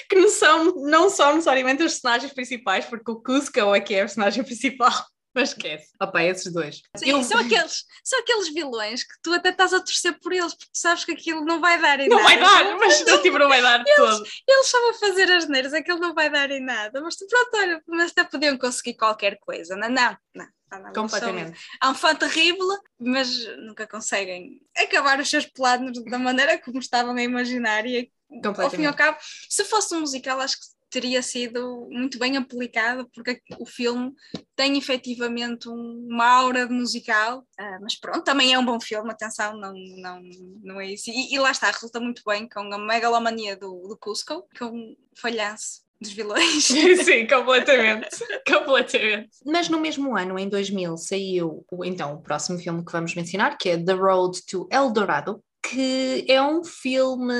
que 0.09 0.15
não 0.15 0.29
são, 0.29 0.75
não 0.75 1.09
são 1.09 1.33
necessariamente 1.33 1.83
os 1.83 1.93
personagens 1.93 2.33
principais, 2.33 2.85
porque 2.85 3.11
o 3.11 3.21
Cusco 3.21 3.75
é 3.75 3.81
que 3.81 3.93
é 3.93 4.01
a 4.01 4.05
personagem 4.05 4.43
principal. 4.45 4.93
Mas 5.35 5.49
esquece. 5.49 5.87
Opa, 5.99 6.23
esses 6.23 6.53
dois. 6.53 6.81
Sim, 6.95 7.09
eu... 7.09 7.23
são, 7.23 7.39
aqueles, 7.39 7.83
são 8.03 8.19
aqueles 8.19 8.53
vilões 8.53 9.03
que 9.03 9.15
tu 9.23 9.33
até 9.33 9.49
estás 9.49 9.73
a 9.73 9.79
torcer 9.79 10.19
por 10.19 10.31
eles, 10.31 10.53
porque 10.53 10.69
sabes 10.71 11.03
que 11.03 11.11
aquilo 11.11 11.43
não 11.43 11.59
vai 11.59 11.81
dar 11.81 11.99
em 11.99 12.07
não 12.07 12.17
nada. 12.17 12.29
Vai 12.29 12.39
dar, 12.39 12.77
mas 12.77 13.03
não, 13.03 13.21
tipo, 13.21 13.39
não 13.39 13.49
vai 13.49 13.61
dar 13.61 13.79
eles, 13.79 13.95
todo. 13.95 14.23
Eles 14.47 14.67
só 14.67 14.79
vão 14.79 14.93
fazer 14.93 15.31
as 15.31 15.47
neiras, 15.47 15.73
aquilo 15.73 15.97
não 15.97 16.13
vai 16.13 16.29
dar 16.29 16.51
em 16.51 16.63
nada. 16.63 17.01
Mas 17.01 17.15
tu, 17.15 17.25
pronto, 17.25 17.49
olha, 17.55 17.81
mas 17.87 18.11
até 18.11 18.23
podiam 18.23 18.57
conseguir 18.59 18.93
qualquer 18.93 19.39
coisa. 19.39 19.75
Não, 19.75 19.89
não, 19.89 20.15
não. 20.35 20.47
Completamente. 20.93 21.59
Há 21.79 21.89
um 21.89 21.95
fã 21.95 22.15
terrível, 22.15 22.67
mas 22.99 23.45
nunca 23.57 23.87
conseguem 23.87 24.61
acabar 24.77 25.19
os 25.19 25.29
seus 25.29 25.45
planos 25.45 26.03
da 26.05 26.19
maneira 26.19 26.57
como 26.59 26.79
estavam 26.79 27.15
a 27.15 27.23
imaginar. 27.23 27.85
E 27.85 28.11
ao 28.57 28.69
fim 28.69 28.83
e 28.83 28.85
ao 28.85 28.95
cabo, 28.95 29.17
se 29.49 29.63
fosse 29.65 29.93
um 29.95 30.01
musical, 30.01 30.39
acho 30.39 30.59
que 30.59 30.65
teria 30.93 31.23
sido 31.23 31.87
muito 31.89 32.19
bem 32.19 32.37
aplicado, 32.37 33.09
porque 33.15 33.41
o 33.57 33.65
filme 33.65 34.13
tem 34.55 34.77
efetivamente 34.77 35.67
uma 35.67 36.27
aura 36.27 36.67
de 36.67 36.73
musical, 36.73 37.39
uh, 37.39 37.81
mas 37.81 37.95
pronto, 37.95 38.23
também 38.23 38.53
é 38.53 38.59
um 38.59 38.65
bom 38.65 38.79
filme, 38.79 39.09
atenção, 39.09 39.57
não, 39.57 39.73
não, 39.73 40.21
não 40.61 40.79
é 40.79 40.91
isso. 40.91 41.09
E, 41.09 41.33
e 41.33 41.39
lá 41.39 41.49
está, 41.49 41.71
resulta 41.71 41.99
muito 41.99 42.21
bem 42.23 42.47
com 42.47 42.71
a 42.71 42.77
megalomania 42.77 43.57
do, 43.57 43.87
do 43.87 43.97
Cusco, 43.97 44.47
com 44.57 44.65
um 44.65 44.95
falhanço 45.19 45.81
dos 46.03 46.11
vilões. 46.11 46.65
Sim, 47.03 47.25
completamente. 47.27 48.09
completamente. 48.47 49.29
Mas 49.45 49.69
no 49.69 49.79
mesmo 49.79 50.15
ano, 50.15 50.37
em 50.37 50.47
2000, 50.47 50.97
saiu 50.97 51.65
então 51.83 52.13
o 52.13 52.21
próximo 52.21 52.59
filme 52.59 52.85
que 52.85 52.91
vamos 52.91 53.15
mencionar, 53.15 53.57
que 53.57 53.69
é 53.69 53.77
The 53.77 53.93
Road 53.93 54.45
to 54.45 54.67
El 54.71 54.91
Dorado, 54.91 55.43
que 55.61 56.25
é 56.27 56.41
um 56.41 56.63
filme 56.63 57.33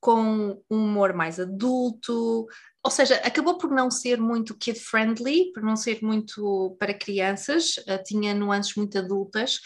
com 0.00 0.62
um 0.70 0.84
humor 0.84 1.14
mais 1.14 1.40
adulto, 1.40 2.46
ou 2.84 2.90
seja, 2.90 3.14
acabou 3.24 3.56
por 3.56 3.70
não 3.70 3.90
ser 3.90 4.20
muito 4.20 4.54
kid-friendly, 4.54 5.50
por 5.54 5.62
não 5.62 5.74
ser 5.74 6.00
muito 6.02 6.76
para 6.78 6.92
crianças, 6.92 7.78
uh, 7.78 8.02
tinha 8.04 8.34
nuances 8.34 8.74
muito 8.74 8.98
adultas, 8.98 9.60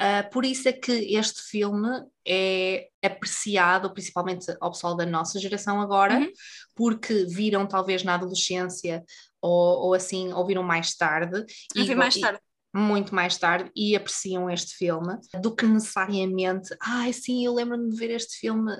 uh, 0.00 0.30
por 0.30 0.44
isso 0.44 0.68
é 0.68 0.72
que 0.72 0.92
este 1.14 1.42
filme 1.42 1.88
é 2.26 2.88
apreciado, 3.04 3.92
principalmente 3.92 4.54
ao 4.60 4.70
pessoal 4.70 4.96
da 4.96 5.04
nossa 5.04 5.38
geração 5.38 5.80
agora, 5.80 6.18
uhum. 6.18 6.30
porque 6.74 7.24
viram 7.26 7.66
talvez 7.66 8.04
na 8.04 8.14
adolescência 8.14 9.04
ou, 9.40 9.86
ou 9.86 9.94
assim, 9.94 10.32
ouviram 10.32 10.62
mais 10.62 10.94
tarde. 10.94 11.44
Eu 11.74 11.84
vi 11.84 11.94
mais 11.94 12.18
tarde 12.18 12.40
muito 12.74 13.14
mais 13.14 13.36
tarde 13.36 13.70
e 13.76 13.94
apreciam 13.94 14.48
este 14.48 14.74
filme 14.76 15.18
do 15.40 15.54
que 15.54 15.66
necessariamente, 15.66 16.74
ai 16.80 17.10
ah, 17.10 17.12
sim, 17.12 17.44
eu 17.44 17.52
lembro-me 17.52 17.90
de 17.90 17.96
ver 17.96 18.10
este 18.10 18.38
filme 18.38 18.72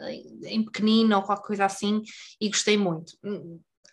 em 0.44 0.64
pequenino 0.64 1.16
ou 1.16 1.22
qualquer 1.22 1.46
coisa 1.46 1.64
assim 1.66 2.00
e 2.40 2.48
gostei 2.48 2.78
muito. 2.78 3.12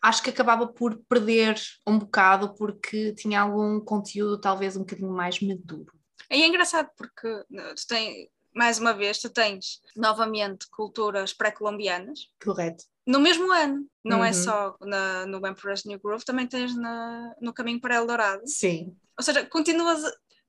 Acho 0.01 0.23
que 0.23 0.29
acabava 0.29 0.67
por 0.67 0.97
perder 1.09 1.59
um 1.85 1.99
bocado 1.99 2.55
porque 2.55 3.13
tinha 3.13 3.41
algum 3.41 3.81
conteúdo 3.81 4.39
talvez 4.39 4.77
um 4.77 4.81
bocadinho 4.81 5.11
mais 5.11 5.41
maduro. 5.41 5.98
E 6.31 6.43
é 6.43 6.47
engraçado 6.47 6.89
porque 6.95 7.43
tu 7.49 7.87
tens, 7.87 8.27
mais 8.53 8.79
uma 8.79 8.93
vez, 8.93 9.19
tu 9.19 9.29
tens 9.29 9.79
novamente 9.95 10.67
culturas 10.69 11.33
pré-colombianas. 11.33 12.27
Correto. 12.43 12.83
No 13.05 13.19
mesmo 13.19 13.51
ano, 13.51 13.87
não 14.03 14.17
é 14.17 14.19
uhum. 14.19 14.25
é 14.25 14.33
só 14.33 14.77
na, 14.81 15.25
no 15.25 15.37
Emperor's 15.47 15.83
New 15.85 15.99
Groove, 15.99 16.23
também 16.23 16.45
tens 16.45 16.75
na, 16.75 17.33
no 17.41 17.53
Caminho 17.53 17.81
para 17.81 17.95
Eldorado. 17.95 18.43
Sim. 18.45 18.95
Ou 19.17 19.23
seja, 19.23 19.45
continuas 19.45 20.03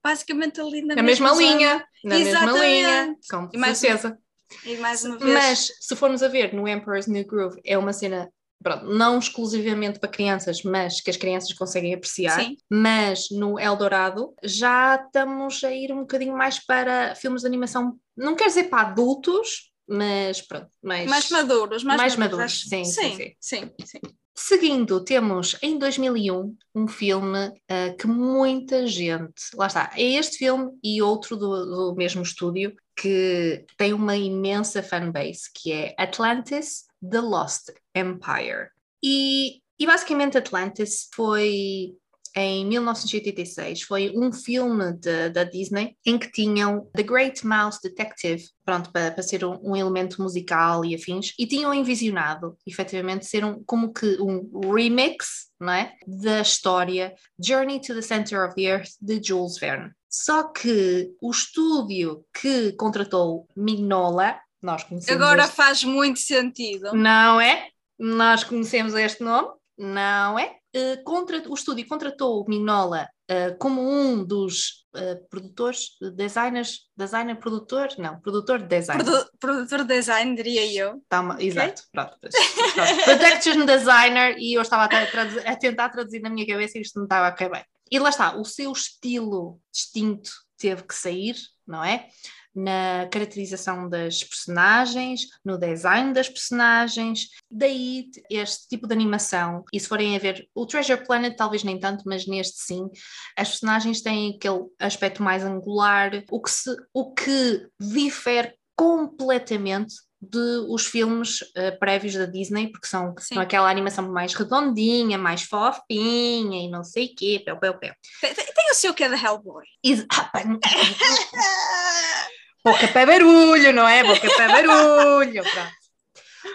basicamente 0.04 0.60
ali 0.60 0.82
na 0.82 0.94
Na 0.94 1.02
mesma 1.02 1.30
zona. 1.30 1.40
linha, 1.40 1.88
na 2.04 2.18
mesma 2.18 2.52
linha, 2.52 2.88
Exatamente. 2.88 3.28
com 3.28 3.50
E 3.52 3.58
mais 3.58 3.78
certeza. 3.78 4.18
E 4.64 4.76
mais 4.76 5.04
uma 5.04 5.16
vez. 5.16 5.32
Mas 5.32 5.72
se 5.80 5.96
formos 5.96 6.22
a 6.22 6.28
ver 6.28 6.52
no 6.52 6.66
Emperor's 6.68 7.06
New 7.06 7.24
Groove, 7.24 7.60
é 7.64 7.78
uma 7.78 7.92
cena 7.92 8.30
pronto, 8.62 8.86
não 8.86 9.18
exclusivamente 9.18 9.98
para 9.98 10.08
crianças, 10.08 10.62
mas 10.62 11.00
que 11.00 11.10
as 11.10 11.16
crianças 11.16 11.52
conseguem 11.52 11.94
apreciar. 11.94 12.40
Sim. 12.40 12.56
Mas 12.70 13.30
no 13.30 13.58
Eldorado 13.58 14.34
já 14.42 14.96
estamos 14.96 15.62
a 15.64 15.72
ir 15.72 15.92
um 15.92 16.00
bocadinho 16.00 16.36
mais 16.36 16.58
para 16.58 17.14
filmes 17.14 17.42
de 17.42 17.46
animação, 17.46 17.98
não 18.16 18.36
quer 18.36 18.46
dizer 18.46 18.64
para 18.64 18.88
adultos, 18.88 19.70
mas 19.88 20.40
pronto, 20.40 20.68
mais, 20.82 21.08
mais 21.08 21.30
maduros, 21.30 21.82
mais, 21.82 22.00
mais 22.00 22.16
maduros. 22.16 22.38
maduros, 22.38 22.68
sim, 22.68 22.84
sim, 22.84 23.16
sim. 23.16 23.34
sim, 23.40 23.72
sim. 23.84 24.00
Seguindo, 24.42 25.04
temos 25.04 25.56
em 25.60 25.78
2001 25.78 26.56
um 26.74 26.88
filme 26.88 27.52
ah, 27.68 27.94
que 27.98 28.06
muita 28.06 28.86
gente, 28.86 29.34
lá 29.54 29.66
está, 29.66 29.90
é 29.94 30.02
este 30.02 30.38
filme 30.38 30.70
e 30.82 31.02
outro 31.02 31.36
do, 31.36 31.66
do 31.66 31.94
mesmo 31.94 32.22
estúdio 32.22 32.74
que 32.96 33.64
tem 33.76 33.92
uma 33.92 34.16
imensa 34.16 34.82
fanbase, 34.82 35.50
que 35.54 35.72
é 35.72 35.94
Atlantis 35.98 36.84
The 37.08 37.20
Lost 37.20 37.70
Empire. 37.94 38.68
E, 39.02 39.60
e 39.78 39.86
basicamente 39.86 40.38
Atlantis 40.38 41.08
foi 41.14 41.94
em 42.36 42.64
1986, 42.66 43.82
foi 43.82 44.12
um 44.16 44.32
filme 44.32 44.92
de- 44.92 45.30
da 45.30 45.42
Disney 45.44 45.96
em 46.06 46.16
que 46.18 46.30
tinham 46.30 46.88
The 46.94 47.02
Great 47.02 47.44
Mouse 47.44 47.80
Detective, 47.82 48.44
pronto, 48.64 48.92
para, 48.92 49.10
para 49.10 49.22
ser 49.22 49.44
um, 49.44 49.58
um 49.62 49.76
elemento 49.76 50.22
musical 50.22 50.84
e 50.84 50.94
afins, 50.94 51.34
e 51.38 51.46
tinham 51.46 51.74
envisionado, 51.74 52.56
efetivamente, 52.66 53.26
ser 53.26 53.44
um, 53.44 53.62
como 53.64 53.92
que 53.92 54.16
um 54.20 54.48
remix, 54.72 55.50
não 55.58 55.72
é? 55.72 55.92
Da 56.06 56.40
história 56.40 57.14
Journey 57.38 57.80
to 57.80 57.94
the 57.94 58.02
Center 58.02 58.46
of 58.46 58.54
the 58.54 58.62
Earth, 58.62 58.90
de 59.00 59.20
Jules 59.22 59.58
Verne. 59.58 59.90
Só 60.08 60.44
que 60.44 61.12
o 61.20 61.30
estúdio 61.30 62.24
que 62.32 62.72
contratou 62.72 63.46
Mignola, 63.56 64.38
nós 64.62 64.84
conhecemos 64.84 65.22
Agora 65.22 65.44
este- 65.44 65.54
faz 65.56 65.84
muito 65.84 66.18
sentido. 66.20 66.92
não 66.94 67.40
é? 67.40 67.68
Nós 67.98 68.44
conhecemos 68.44 68.94
este 68.94 69.22
nome? 69.22 69.48
Não 69.78 70.38
é? 70.38 70.56
Eh, 70.72 70.98
contra- 71.04 71.42
o 71.48 71.54
estúdio 71.54 71.86
contratou 71.88 72.42
o 72.42 72.48
Mignola 72.48 73.08
eh, 73.28 73.50
como 73.58 73.80
um 73.82 74.24
dos 74.24 74.84
eh, 74.94 75.16
produtores, 75.30 75.90
designers, 76.16 76.80
designer 76.96 77.36
produtor? 77.36 77.88
Não, 77.98 78.20
produtor 78.20 78.58
de 78.60 78.66
design. 78.66 79.02
Produ- 79.04 79.30
produtor 79.38 79.78
de 79.84 79.94
design, 79.94 80.34
diria 80.36 80.66
eu. 80.72 81.02
Tá 81.08 81.20
uma- 81.20 81.42
exato, 81.42 81.82
pronto, 81.92 82.16
pronto. 82.74 83.04
Production 83.04 83.64
designer 83.66 84.36
e 84.38 84.54
eu 84.54 84.62
estava 84.62 84.84
a, 84.84 84.88
tra- 84.88 85.06
traduzir- 85.06 85.46
a 85.48 85.56
tentar 85.56 85.88
traduzir 85.90 86.20
na 86.20 86.30
minha 86.30 86.46
cabeça 86.46 86.78
e 86.78 86.82
isto 86.82 86.96
não 86.96 87.04
estava 87.04 87.26
a 87.28 87.32
cair 87.32 87.50
bem. 87.50 87.64
E 87.90 87.98
lá 87.98 88.08
está, 88.10 88.36
o 88.36 88.44
seu 88.44 88.70
estilo 88.72 89.60
distinto 89.72 90.30
teve 90.58 90.82
que 90.84 90.94
sair, 90.94 91.34
não 91.66 91.82
é? 91.84 92.06
Na 92.54 93.06
caracterização 93.10 93.88
das 93.88 94.24
personagens, 94.24 95.26
no 95.44 95.56
design 95.56 96.12
das 96.12 96.28
personagens, 96.28 97.28
daí 97.50 98.10
este 98.28 98.66
tipo 98.68 98.86
de 98.86 98.92
animação. 98.92 99.64
E 99.72 99.78
se 99.78 99.86
forem 99.86 100.16
a 100.16 100.18
ver 100.18 100.48
o 100.54 100.66
Treasure 100.66 101.04
Planet, 101.06 101.36
talvez 101.36 101.62
nem 101.62 101.78
tanto, 101.78 102.02
mas 102.06 102.26
neste 102.26 102.58
sim, 102.58 102.88
as 103.36 103.50
personagens 103.50 104.02
têm 104.02 104.36
aquele 104.36 104.64
aspecto 104.78 105.22
mais 105.22 105.44
angular, 105.44 106.24
o 106.30 106.40
que, 106.40 106.50
se, 106.50 106.74
o 106.92 107.12
que 107.12 107.68
difere 107.78 108.54
completamente 108.76 109.94
de 110.20 110.66
os 110.68 110.86
filmes 110.86 111.38
eh, 111.56 111.70
prévios 111.70 112.14
da 112.14 112.26
Disney, 112.26 112.68
porque 112.70 112.86
são, 112.86 113.14
Sim. 113.18 113.34
são 113.34 113.42
aquela 113.42 113.70
animação 113.70 114.10
mais 114.12 114.34
redondinha, 114.34 115.16
mais 115.16 115.42
fofinha 115.42 116.62
e 116.62 116.68
não 116.70 116.84
sei 116.84 117.06
o 117.06 117.14
quê, 117.16 117.42
pel, 117.44 117.58
pel, 117.58 117.78
pel. 117.78 117.94
Tem, 118.20 118.70
o 118.70 118.74
seu 118.74 118.92
que 118.92 119.02
é 119.04 119.08
da 119.08 119.16
Hellboy. 119.16 119.64
Is- 119.82 120.06
ah, 120.12 120.30
Boca 122.62 122.86
para 122.88 123.06
barulho, 123.06 123.72
não 123.72 123.88
é? 123.88 124.04
Boca 124.04 124.28
para 124.36 124.48
barulho, 124.48 125.42
pronto. 125.42 125.80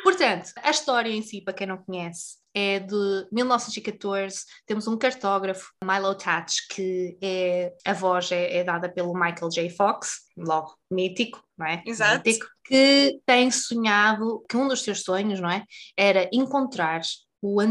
Portanto, 0.03 0.51
a 0.61 0.69
história 0.69 1.09
em 1.09 1.21
si, 1.23 1.41
para 1.41 1.53
quem 1.53 1.65
não 1.65 1.77
conhece, 1.77 2.37
é 2.53 2.79
de 2.79 3.27
1914. 3.31 4.45
Temos 4.65 4.87
um 4.87 4.97
cartógrafo, 4.97 5.71
Milo 5.83 6.15
Tatch, 6.15 6.67
que 6.69 7.17
é 7.21 7.73
a 7.83 7.93
voz 7.93 8.31
é, 8.31 8.57
é 8.57 8.63
dada 8.63 8.87
pelo 8.87 9.13
Michael 9.13 9.49
J. 9.49 9.69
Fox, 9.71 10.21
logo 10.37 10.75
mítico, 10.89 11.43
não 11.57 11.65
é? 11.67 11.83
Exato. 11.85 12.23
Mítico, 12.25 12.47
que 12.65 13.19
tem 13.25 13.51
sonhado 13.51 14.43
que 14.49 14.57
um 14.57 14.67
dos 14.67 14.81
seus 14.81 15.03
sonhos, 15.03 15.39
não 15.39 15.49
é? 15.49 15.63
Era 15.97 16.29
encontrar 16.33 17.01
o, 17.41 17.61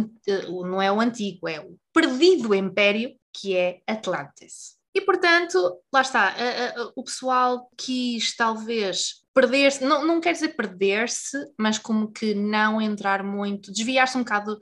não 0.66 0.80
é 0.80 0.90
o 0.92 1.00
antigo, 1.00 1.48
é 1.48 1.60
o 1.60 1.76
perdido 1.92 2.54
império 2.54 3.14
que 3.32 3.56
é 3.56 3.80
Atlantis. 3.86 4.76
E 4.94 5.00
portanto, 5.00 5.80
lá 5.92 6.02
está, 6.02 6.28
a- 6.28 6.82
a- 6.82 6.92
o 6.94 7.02
pessoal 7.02 7.68
quis 7.76 8.36
talvez 8.36 9.23
perder-se, 9.34 9.82
não, 9.84 10.04
não 10.06 10.20
quer 10.20 10.32
dizer 10.32 10.50
perder-se, 10.56 11.36
mas 11.58 11.76
como 11.78 12.10
que 12.12 12.34
não 12.34 12.80
entrar 12.80 13.22
muito, 13.24 13.72
desviar-se 13.72 14.16
um 14.16 14.20
bocado 14.20 14.56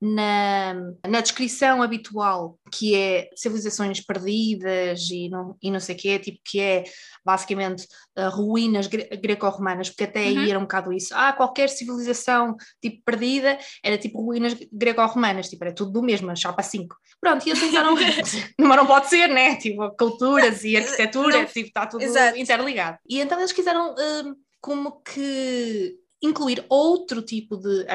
na, 0.00 0.74
na 1.06 1.20
descrição 1.20 1.82
habitual, 1.82 2.58
que 2.70 2.94
é 2.94 3.30
civilizações 3.34 4.00
perdidas 4.00 5.08
e 5.10 5.28
não, 5.28 5.56
e 5.62 5.70
não 5.70 5.80
sei 5.80 5.94
o 5.94 5.98
quê, 5.98 6.18
tipo 6.18 6.38
que 6.44 6.60
é 6.60 6.84
basicamente 7.24 7.86
uh, 8.18 8.28
ruínas 8.30 8.86
gre- 8.86 9.08
greco-romanas, 9.16 9.88
porque 9.90 10.04
até 10.04 10.18
Uhum. 10.20 10.26
aí 10.28 10.50
era 10.50 10.58
um 10.58 10.62
bocado 10.62 10.92
isso. 10.92 11.14
Ah, 11.14 11.32
qualquer 11.32 11.68
civilização 11.68 12.56
tipo 12.82 13.02
perdida 13.04 13.58
era 13.82 13.96
tipo 13.96 14.20
ruínas 14.20 14.54
greco-romanas, 14.72 15.48
tipo 15.48 15.64
era 15.64 15.74
tudo 15.74 15.90
do 15.92 16.02
mesmo, 16.02 16.34
chapa 16.36 16.62
5. 16.62 16.96
Pronto, 17.20 17.46
e 17.46 17.50
eles 17.50 17.60
tentaram, 17.60 17.94
mas 18.58 18.76
não 18.76 18.86
pode 18.86 19.08
ser, 19.08 19.28
né? 19.28 19.56
Tipo, 19.56 19.90
culturas 19.96 20.64
e 20.64 20.76
arquitetura, 20.76 21.38
Não. 21.38 21.46
tipo, 21.46 21.66
está 21.68 21.86
tudo 21.86 22.02
Exato. 22.02 22.38
interligado. 22.38 22.98
E 23.08 23.20
então 23.20 23.38
eles 23.38 23.52
quiseram 23.52 23.94
hum, 23.94 24.17
como 24.60 25.00
que 25.02 25.96
incluir 26.20 26.64
outro 26.68 27.22
tipo 27.22 27.56
de 27.56 27.86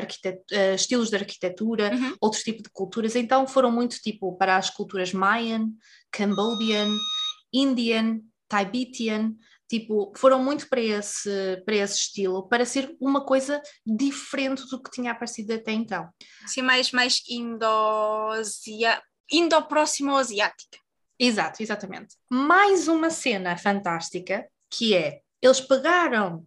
eh, 0.51 0.75
estilos 0.75 1.09
de 1.09 1.15
arquitetura, 1.17 1.91
Uhum. 1.93 2.15
outros 2.21 2.41
tipos 2.43 2.63
de 2.63 2.69
culturas, 2.71 3.15
então 3.15 3.45
foram 3.45 3.69
muito 3.71 3.97
tipo 4.01 4.37
para 4.37 4.55
as 4.55 4.69
culturas 4.69 5.11
Mayan, 5.11 5.69
Cambodian, 6.11 6.87
Indian, 7.51 8.21
Tibetian, 8.49 9.33
tipo, 9.69 10.13
foram 10.15 10.41
muito 10.41 10.69
para 10.69 10.79
esse, 10.79 11.61
para 11.65 11.75
esse 11.75 11.95
estilo, 11.95 12.47
para 12.47 12.63
ser 12.65 12.95
uma 13.01 13.25
coisa 13.25 13.61
diferente 13.85 14.63
do 14.69 14.81
que 14.81 14.91
tinha 14.91 15.11
aparecido 15.11 15.53
até 15.53 15.71
então. 15.73 16.07
Assim, 16.45 16.61
mais, 16.61 16.91
mais 16.91 17.21
indo-azia- 17.27 19.01
indo-próximo-asiática. 19.31 20.77
Exato, 21.19 21.61
exatamente. 21.61 22.15
Mais 22.29 22.87
uma 22.87 23.09
cena 23.09 23.57
fantástica 23.57 24.47
que 24.69 24.93
é 24.95 25.21
eles 25.41 25.59
pegaram 25.61 26.45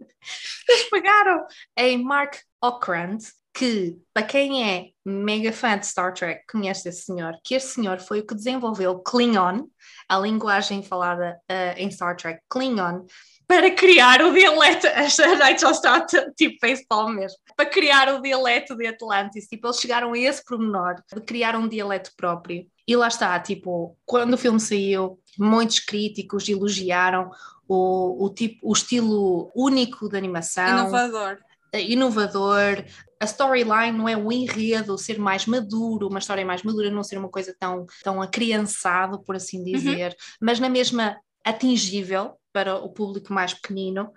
eles 0.68 0.90
pegaram 0.90 1.46
em 1.76 2.02
Mark 2.02 2.36
Okrand, 2.62 3.22
que 3.54 3.96
para 4.14 4.24
quem 4.24 4.70
é 4.70 4.90
mega 5.04 5.52
fã 5.52 5.76
de 5.76 5.86
Star 5.86 6.14
Trek 6.14 6.44
conhece 6.50 6.88
esse 6.88 7.02
senhor, 7.02 7.36
que 7.42 7.54
este 7.54 7.70
senhor 7.70 7.98
foi 7.98 8.20
o 8.20 8.26
que 8.26 8.34
desenvolveu 8.34 9.00
Klingon, 9.00 9.68
a 10.08 10.18
linguagem 10.18 10.82
falada 10.82 11.40
eh, 11.48 11.74
em 11.76 11.90
Star 11.90 12.16
Trek 12.16 12.40
Klingon, 12.48 13.06
para 13.48 13.70
criar 13.70 14.22
o 14.22 14.30
dialeto, 14.30 14.86
a 14.86 15.00
Rachel 15.00 15.70
está 15.70 16.04
tipo 16.36 16.58
facepalm 16.60 17.14
mesmo, 17.14 17.38
para 17.56 17.64
criar 17.64 18.14
o 18.14 18.20
dialeto 18.20 18.76
de 18.76 18.86
Atlantis, 18.86 19.46
tipo, 19.48 19.66
eles 19.66 19.80
chegaram 19.80 20.12
a 20.12 20.18
esse 20.18 20.44
pormenor 20.44 20.96
de 21.14 21.20
criar 21.22 21.56
um 21.56 21.66
dialeto 21.66 22.12
próprio. 22.14 22.66
E 22.86 22.94
lá 22.94 23.08
está, 23.08 23.38
tipo, 23.40 23.96
quando 24.04 24.34
o 24.34 24.38
filme 24.38 24.60
saiu, 24.60 25.18
muitos 25.38 25.80
críticos 25.80 26.46
elogiaram 26.48 27.30
o, 27.68 28.24
o, 28.24 28.30
tipo, 28.30 28.58
o 28.62 28.72
estilo 28.72 29.52
único 29.54 30.08
de 30.08 30.16
animação, 30.16 30.86
Inovador. 30.88 31.38
eh, 31.72 31.82
inovador, 31.82 32.84
a 33.20 33.24
storyline 33.24 33.96
não 33.96 34.08
é 34.08 34.16
um 34.16 34.32
enredo 34.32 34.96
ser 34.96 35.18
mais 35.18 35.44
maduro, 35.44 36.08
uma 36.08 36.18
história 36.18 36.44
mais 36.46 36.62
madura, 36.62 36.90
não 36.90 37.04
ser 37.04 37.18
uma 37.18 37.28
coisa 37.28 37.54
tão, 37.58 37.84
tão 38.02 38.22
acriançado, 38.22 39.20
por 39.22 39.36
assim 39.36 39.62
dizer, 39.62 40.16
mas 40.40 40.58
na 40.58 40.68
mesma 40.68 41.18
atingível 41.44 42.38
para 42.52 42.76
o 42.76 42.88
público 42.90 43.32
mais 43.32 43.52
pequenino. 43.52 44.12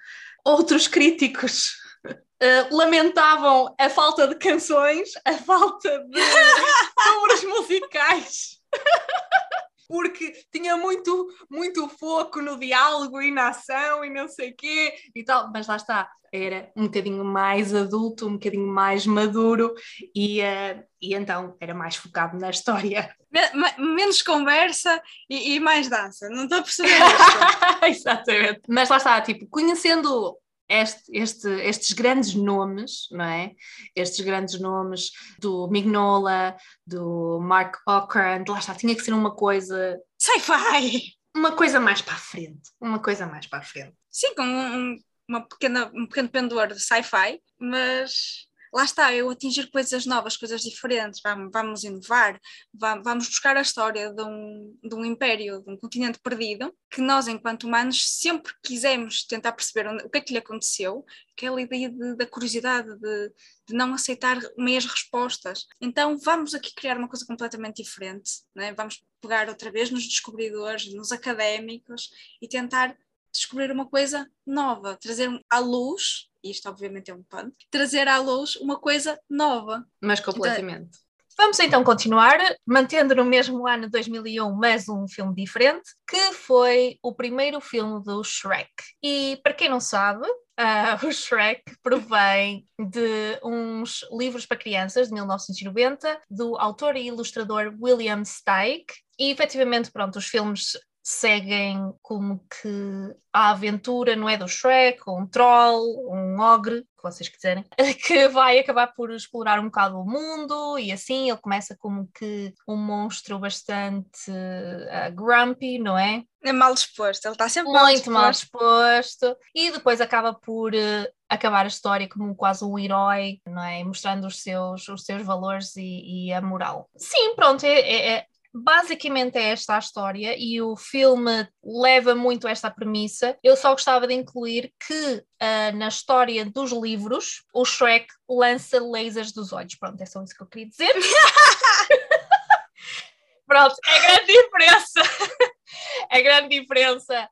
Outros 0.45 0.87
críticos 0.87 1.75
eh, 2.39 2.67
lamentavam 2.71 3.75
a 3.77 3.89
falta 3.89 4.27
de 4.27 4.35
canções, 4.35 5.11
a 5.25 5.33
falta 5.33 5.89
de 5.89 6.19
números 7.05 7.43
musicais. 7.43 8.61
Porque 9.91 10.31
tinha 10.51 10.77
muito, 10.77 11.27
muito 11.49 11.87
foco 11.89 12.41
no 12.41 12.57
diálogo 12.57 13.21
e 13.21 13.29
na 13.31 13.49
ação 13.49 14.05
e 14.05 14.09
não 14.09 14.27
sei 14.27 14.51
o 14.51 14.55
quê 14.55 14.93
e 15.13 15.23
tal, 15.23 15.51
mas 15.51 15.67
lá 15.67 15.75
está, 15.75 16.09
era 16.31 16.71
um 16.77 16.83
bocadinho 16.85 17.25
mais 17.25 17.75
adulto, 17.75 18.25
um 18.25 18.33
bocadinho 18.33 18.65
mais 18.67 19.05
maduro 19.05 19.73
e, 20.15 20.39
eh, 20.39 20.81
e 21.01 21.13
então 21.13 21.57
era 21.59 21.73
mais 21.73 21.95
focado 21.97 22.37
na 22.39 22.49
história. 22.49 23.13
Me- 23.31 23.49
me- 23.53 23.95
menos 23.95 24.21
conversa 24.21 25.01
e, 25.29 25.53
e 25.55 25.59
mais 25.61 25.87
dança. 25.87 26.27
Não 26.29 26.43
estou 26.43 26.57
a 26.59 26.61
perceber 26.63 26.89
isto. 27.89 28.09
Exatamente. 28.09 28.61
Mas 28.67 28.89
lá 28.89 28.97
está, 28.97 29.21
tipo, 29.21 29.47
conhecendo 29.47 30.37
este, 30.71 31.03
este- 31.17 31.49
estes 31.61 31.91
grandes 31.91 32.33
nomes, 32.33 33.07
não 33.11 33.25
é? 33.25 33.53
Estes 33.95 34.21
grandes 34.25 34.59
nomes 34.59 35.11
do 35.39 35.67
Mignola, 35.69 36.55
do 36.87 37.39
Mark 37.41 37.75
Okrand, 37.87 38.47
lá 38.49 38.59
está, 38.59 38.73
tinha 38.73 38.95
que 38.95 39.01
ser 39.03 39.13
uma 39.13 39.35
coisa 39.35 39.99
Sci-fi! 40.17 41.13
uma 41.35 41.51
coisa 41.53 41.79
mais 41.79 42.01
para 42.01 42.13
a 42.13 42.17
frente. 42.17 42.69
Uma 42.79 42.99
coisa 42.99 43.25
mais 43.25 43.47
para 43.47 43.59
a 43.59 43.63
frente. 43.63 43.93
Sim, 44.09 44.33
com 44.35 44.43
um, 44.43 44.97
uma 45.27 45.41
pequena, 45.47 45.91
um 45.93 46.05
pequeno 46.05 46.29
pendor 46.29 46.67
de 46.67 46.79
sci-fi, 46.79 47.39
mas 47.59 48.47
lá 48.73 48.85
está, 48.85 49.13
eu 49.13 49.29
atingir 49.29 49.69
coisas 49.69 50.05
novas, 50.05 50.37
coisas 50.37 50.61
diferentes, 50.61 51.19
vamos, 51.23 51.49
vamos 51.51 51.83
inovar, 51.83 52.39
vamos 52.73 53.27
buscar 53.27 53.57
a 53.57 53.61
história 53.61 54.13
de 54.13 54.23
um, 54.23 54.77
de 54.83 54.95
um 54.95 55.03
império, 55.03 55.61
de 55.61 55.71
um 55.71 55.77
continente 55.77 56.19
perdido, 56.19 56.73
que 56.89 57.01
nós, 57.01 57.27
enquanto 57.27 57.65
humanos, 57.65 58.19
sempre 58.19 58.53
quisemos 58.63 59.25
tentar 59.25 59.51
perceber 59.51 59.87
onde, 59.87 60.03
o 60.05 60.09
que 60.09 60.17
é 60.17 60.21
que 60.21 60.33
lhe 60.33 60.39
aconteceu, 60.39 61.05
aquela 61.37 61.61
ideia 61.61 61.89
de, 61.89 62.15
da 62.15 62.25
curiosidade, 62.25 62.87
de, 62.97 63.33
de, 63.67 63.73
não 63.73 63.93
aceitar 63.93 64.39
meias 64.57 64.85
respostas. 64.85 65.65
Então, 65.79 66.17
vamos 66.17 66.53
aqui 66.53 66.73
criar 66.73 66.97
uma 66.97 67.09
coisa 67.09 67.25
completamente 67.25 67.83
diferente, 67.83 68.41
né? 68.55 68.73
vamos 68.73 69.03
pegar 69.19 69.49
outra 69.49 69.71
vez 69.71 69.91
nos 69.91 70.07
descobridores, 70.07 70.93
nos 70.93 71.11
académicos 71.11 72.09
e 72.41 72.47
tentar 72.47 72.95
descobrir 73.33 73.71
uma 73.71 73.89
coisa 73.89 74.29
nova, 74.45 74.97
trazer 74.97 75.29
à 75.49 75.59
luz 75.59 76.30
isto 76.43 76.69
obviamente 76.69 77.11
é 77.11 77.13
um 77.13 77.23
pano, 77.23 77.53
trazer 77.69 78.07
à 78.07 78.19
luz 78.19 78.55
uma 78.57 78.79
coisa 78.79 79.19
nova. 79.29 79.85
Mas 80.01 80.19
completamente. 80.19 80.97
Então, 80.97 81.11
Vamos 81.37 81.59
então 81.59 81.83
continuar, 81.83 82.37
mantendo 82.65 83.15
no 83.15 83.25
mesmo 83.25 83.67
ano 83.67 83.89
2001, 83.89 84.53
mas 84.53 84.87
um 84.87 85.07
filme 85.07 85.33
diferente, 85.33 85.89
que 86.07 86.33
foi 86.33 86.99
o 87.01 87.15
primeiro 87.15 87.59
filme 87.59 88.03
do 88.03 88.23
Shrek. 88.23 88.69
E 89.01 89.39
para 89.43 89.53
quem 89.53 89.69
não 89.69 89.79
sabe, 89.79 90.27
uh, 90.27 91.01
o 91.07 91.11
Shrek 91.11 91.63
provém 91.81 92.67
de 92.77 93.39
uns 93.43 94.05
livros 94.11 94.45
para 94.45 94.57
crianças 94.57 95.07
de 95.07 95.13
1990, 95.13 96.21
do 96.29 96.55
autor 96.57 96.95
e 96.95 97.07
ilustrador 97.07 97.73
William 97.81 98.23
Steig. 98.23 98.85
E 99.17 99.31
efetivamente, 99.31 99.91
pronto, 99.91 100.17
os 100.17 100.27
filmes 100.27 100.77
seguem 101.03 101.93
como 102.01 102.45
que 102.49 103.15
a 103.33 103.51
aventura 103.51 104.15
não 104.15 104.29
é 104.29 104.37
do 104.37 104.47
Shrek, 104.47 105.01
ou 105.07 105.19
um 105.19 105.27
troll, 105.27 105.81
ou 106.05 106.15
um 106.15 106.39
ogre, 106.39 106.81
que 106.81 107.03
vocês 107.03 107.27
quiserem, 107.27 107.65
que 108.05 108.27
vai 108.27 108.59
acabar 108.59 108.93
por 108.93 109.11
explorar 109.11 109.59
um 109.59 109.65
bocado 109.65 109.99
o 109.99 110.05
mundo 110.05 110.77
e 110.77 110.91
assim 110.91 111.29
ele 111.29 111.39
começa 111.39 111.75
como 111.79 112.07
que 112.13 112.53
um 112.67 112.75
monstro 112.75 113.39
bastante 113.39 114.29
uh, 114.29 115.15
grumpy, 115.15 115.79
não 115.79 115.97
é? 115.97 116.23
É 116.43 116.51
mal 116.51 116.73
disposto, 116.73 117.25
ele 117.25 117.33
está 117.33 117.47
sempre 117.47 117.71
muito 117.71 118.11
mal 118.11 118.31
disposto 118.31 119.35
e 119.55 119.71
depois 119.71 120.01
acaba 120.01 120.33
por 120.33 120.73
uh, 120.73 121.07
acabar 121.29 121.65
a 121.65 121.69
história 121.69 122.09
como 122.09 122.35
quase 122.35 122.65
um 122.65 122.77
herói, 122.77 123.39
não 123.45 123.63
é? 123.63 123.83
Mostrando 123.83 124.27
os 124.27 124.41
seus, 124.41 124.87
os 124.87 125.03
seus 125.03 125.23
valores 125.23 125.75
e, 125.77 126.27
e 126.27 126.33
a 126.33 126.41
moral. 126.41 126.89
Sim, 126.97 127.35
pronto, 127.35 127.65
é, 127.65 127.79
é, 127.79 128.09
é 128.09 128.25
Basicamente 128.53 129.37
é 129.37 129.51
esta 129.51 129.75
a 129.75 129.79
história 129.79 130.35
e 130.37 130.61
o 130.61 130.75
filme 130.75 131.47
leva 131.63 132.13
muito 132.13 132.47
esta 132.47 132.69
premissa. 132.69 133.37
Eu 133.41 133.55
só 133.55 133.71
gostava 133.71 134.05
de 134.05 134.13
incluir 134.13 134.73
que 134.85 135.15
uh, 135.15 135.77
na 135.77 135.87
história 135.87 136.45
dos 136.45 136.71
livros 136.71 137.45
o 137.53 137.63
Shrek 137.63 138.07
lança 138.29 138.77
lasers 138.81 139.31
dos 139.31 139.53
olhos. 139.53 139.75
Pronto, 139.75 140.01
é 140.01 140.05
só 140.05 140.21
isso 140.21 140.35
que 140.35 140.43
eu 140.43 140.47
queria 140.47 140.67
dizer. 140.67 140.93
Pronto, 143.47 143.75
é 143.85 143.99
grande 143.99 144.33
diferença. 144.33 144.99
é 146.11 146.21
grande 146.21 146.59
diferença. 146.59 147.29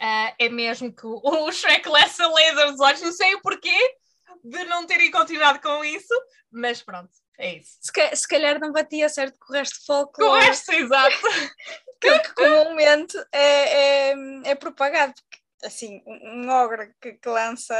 Uh, 0.00 0.32
é 0.38 0.48
mesmo 0.50 0.94
que 0.94 1.06
o 1.06 1.48
Shrek 1.50 1.88
lança 1.88 2.26
lasers 2.26 2.72
dos 2.72 2.80
olhos. 2.80 3.00
Não 3.00 3.12
sei 3.12 3.34
o 3.34 3.40
porquê 3.40 3.96
de 4.44 4.64
não 4.64 4.86
terem 4.86 5.10
continuado 5.10 5.60
com 5.60 5.84
isso, 5.84 6.14
mas 6.50 6.82
pronto. 6.82 7.10
É 7.38 7.56
isso. 7.56 7.78
Se, 7.80 8.16
se 8.16 8.28
calhar 8.28 8.58
não 8.58 8.72
batia 8.72 9.08
certo 9.08 9.38
com 9.38 9.52
o 9.52 9.56
resto 9.56 9.78
de 9.78 9.86
folclore. 9.86 10.30
Com 10.30 10.36
o 10.36 10.40
resto, 10.40 10.72
exato. 10.72 11.16
que, 12.00 12.18
que 12.18 12.34
comumente 12.34 13.16
é, 13.32 14.10
é, 14.10 14.14
é 14.44 14.54
propagado. 14.56 15.14
Porque, 15.14 15.66
assim, 15.66 16.02
um 16.06 16.48
ogre 16.50 16.92
que, 17.00 17.12
que 17.12 17.28
lança 17.28 17.74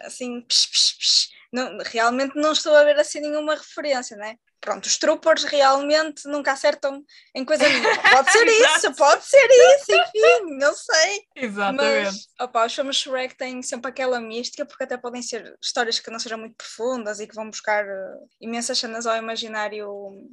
assim, 0.00 0.40
psh, 0.42 0.66
psh, 0.66 0.98
psh, 0.98 1.28
não, 1.52 1.78
realmente 1.78 2.34
não 2.34 2.52
estou 2.52 2.74
a 2.74 2.84
ver 2.84 2.98
assim 2.98 3.20
nenhuma 3.20 3.54
referência, 3.54 4.16
né? 4.16 4.36
Pronto, 4.62 4.86
os 4.86 4.96
troopers 4.96 5.42
realmente 5.44 6.26
nunca 6.26 6.52
acertam 6.52 7.04
em 7.34 7.44
coisa 7.44 7.64
nenhuma. 7.68 7.98
Pode 7.98 8.32
ser 8.32 8.46
isso, 8.46 8.94
pode 8.94 9.24
ser 9.24 9.46
isso, 9.46 9.92
enfim, 9.92 10.56
não 10.56 10.72
sei. 10.74 11.20
Exatamente. 11.36 12.04
Mas, 12.04 12.28
opa, 12.40 12.66
os 12.66 12.74
filmes 12.74 12.96
Shrek 12.96 13.36
têm 13.36 13.62
sempre 13.62 13.90
aquela 13.90 14.20
mística, 14.20 14.64
porque 14.64 14.84
até 14.84 14.96
podem 14.96 15.20
ser 15.20 15.54
histórias 15.60 15.98
que 15.98 16.10
não 16.10 16.18
sejam 16.18 16.38
muito 16.38 16.54
profundas 16.56 17.18
e 17.20 17.26
que 17.26 17.34
vão 17.34 17.50
buscar 17.50 17.84
uh, 17.84 18.28
imensas 18.40 18.78
cenas 18.78 19.04
ao 19.04 19.16
imaginário 19.16 19.88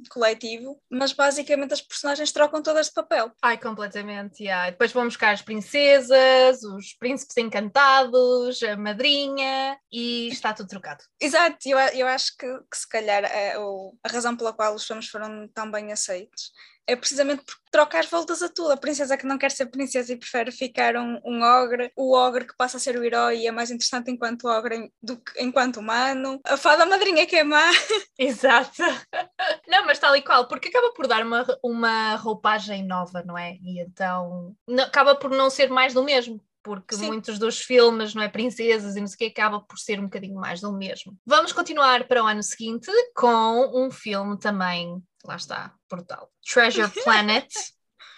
coletivo, 0.08 0.80
mas 0.90 1.12
basicamente 1.12 1.74
as 1.74 1.82
personagens 1.82 2.30
trocam 2.32 2.62
todas 2.62 2.86
de 2.86 2.92
papel. 2.92 3.32
Ai, 3.42 3.58
completamente, 3.58 4.44
yeah. 4.44 4.70
Depois 4.70 4.92
vão 4.92 5.04
buscar 5.04 5.32
as 5.32 5.42
princesas, 5.42 6.62
os 6.62 6.94
príncipes 6.94 7.36
encantados, 7.36 8.62
a 8.62 8.76
madrinha 8.76 9.76
e 9.90 10.28
está 10.28 10.54
tudo 10.54 10.68
trocado. 10.68 11.02
Exato, 11.20 11.56
eu, 11.66 11.78
eu 11.78 12.06
acho 12.06 12.36
que, 12.36 12.46
que 12.46 12.76
se 12.76 12.88
calhar 12.88 13.24
uh, 13.24 13.98
a 14.04 14.08
razão 14.20 14.36
pela 14.36 14.52
qual 14.52 14.74
os 14.74 14.86
filmes 14.86 15.08
foram 15.08 15.48
tão 15.48 15.70
bem 15.70 15.92
aceitos 15.92 16.52
é 16.90 16.96
precisamente 16.96 17.44
porque 17.44 17.60
troca 17.70 18.00
as 18.00 18.06
voltas 18.06 18.42
a 18.42 18.48
tudo. 18.48 18.72
A 18.72 18.76
princesa 18.76 19.16
que 19.16 19.26
não 19.26 19.38
quer 19.38 19.52
ser 19.52 19.66
princesa 19.66 20.12
e 20.12 20.16
prefere 20.16 20.50
ficar 20.50 20.96
um, 20.96 21.20
um 21.24 21.40
ogre, 21.42 21.92
o 21.96 22.16
ogre 22.16 22.44
que 22.44 22.56
passa 22.56 22.78
a 22.78 22.80
ser 22.80 22.98
o 22.98 23.04
herói 23.04 23.38
e 23.38 23.46
é 23.46 23.52
mais 23.52 23.70
interessante 23.70 24.10
enquanto 24.10 24.48
ogre 24.48 24.92
do 25.00 25.16
que 25.16 25.40
enquanto 25.40 25.78
humano, 25.78 26.40
a 26.44 26.56
fada 26.56 26.84
madrinha 26.84 27.26
que 27.26 27.36
é 27.36 27.44
má. 27.44 27.62
Exato. 28.18 28.82
Não, 29.68 29.86
mas 29.86 30.00
tal 30.00 30.16
e 30.16 30.22
qual, 30.22 30.48
porque 30.48 30.68
acaba 30.68 30.92
por 30.92 31.06
dar 31.06 31.24
uma, 31.24 31.46
uma 31.62 32.16
roupagem 32.16 32.84
nova, 32.84 33.22
não 33.24 33.38
é? 33.38 33.52
E 33.62 33.80
então 33.80 34.54
acaba 34.80 35.14
por 35.14 35.30
não 35.30 35.48
ser 35.48 35.70
mais 35.70 35.94
do 35.94 36.02
mesmo 36.02 36.40
porque 36.62 36.94
Sim. 36.94 37.06
muitos 37.06 37.38
dos 37.38 37.60
filmes, 37.60 38.14
não 38.14 38.22
é? 38.22 38.28
Princesas 38.28 38.96
e 38.96 39.00
não 39.00 39.06
sei 39.06 39.14
o 39.14 39.18
que, 39.18 39.40
acaba 39.40 39.60
por 39.60 39.78
ser 39.78 39.98
um 39.98 40.04
bocadinho 40.04 40.34
mais 40.34 40.60
do 40.60 40.72
mesmo. 40.72 41.16
Vamos 41.26 41.52
continuar 41.52 42.06
para 42.06 42.22
o 42.22 42.26
ano 42.26 42.42
seguinte 42.42 42.90
com 43.14 43.70
um 43.74 43.90
filme 43.90 44.38
também, 44.38 45.02
lá 45.24 45.36
está, 45.36 45.74
brutal. 45.88 46.30
Treasure 46.44 46.90
Planet. 47.04 47.48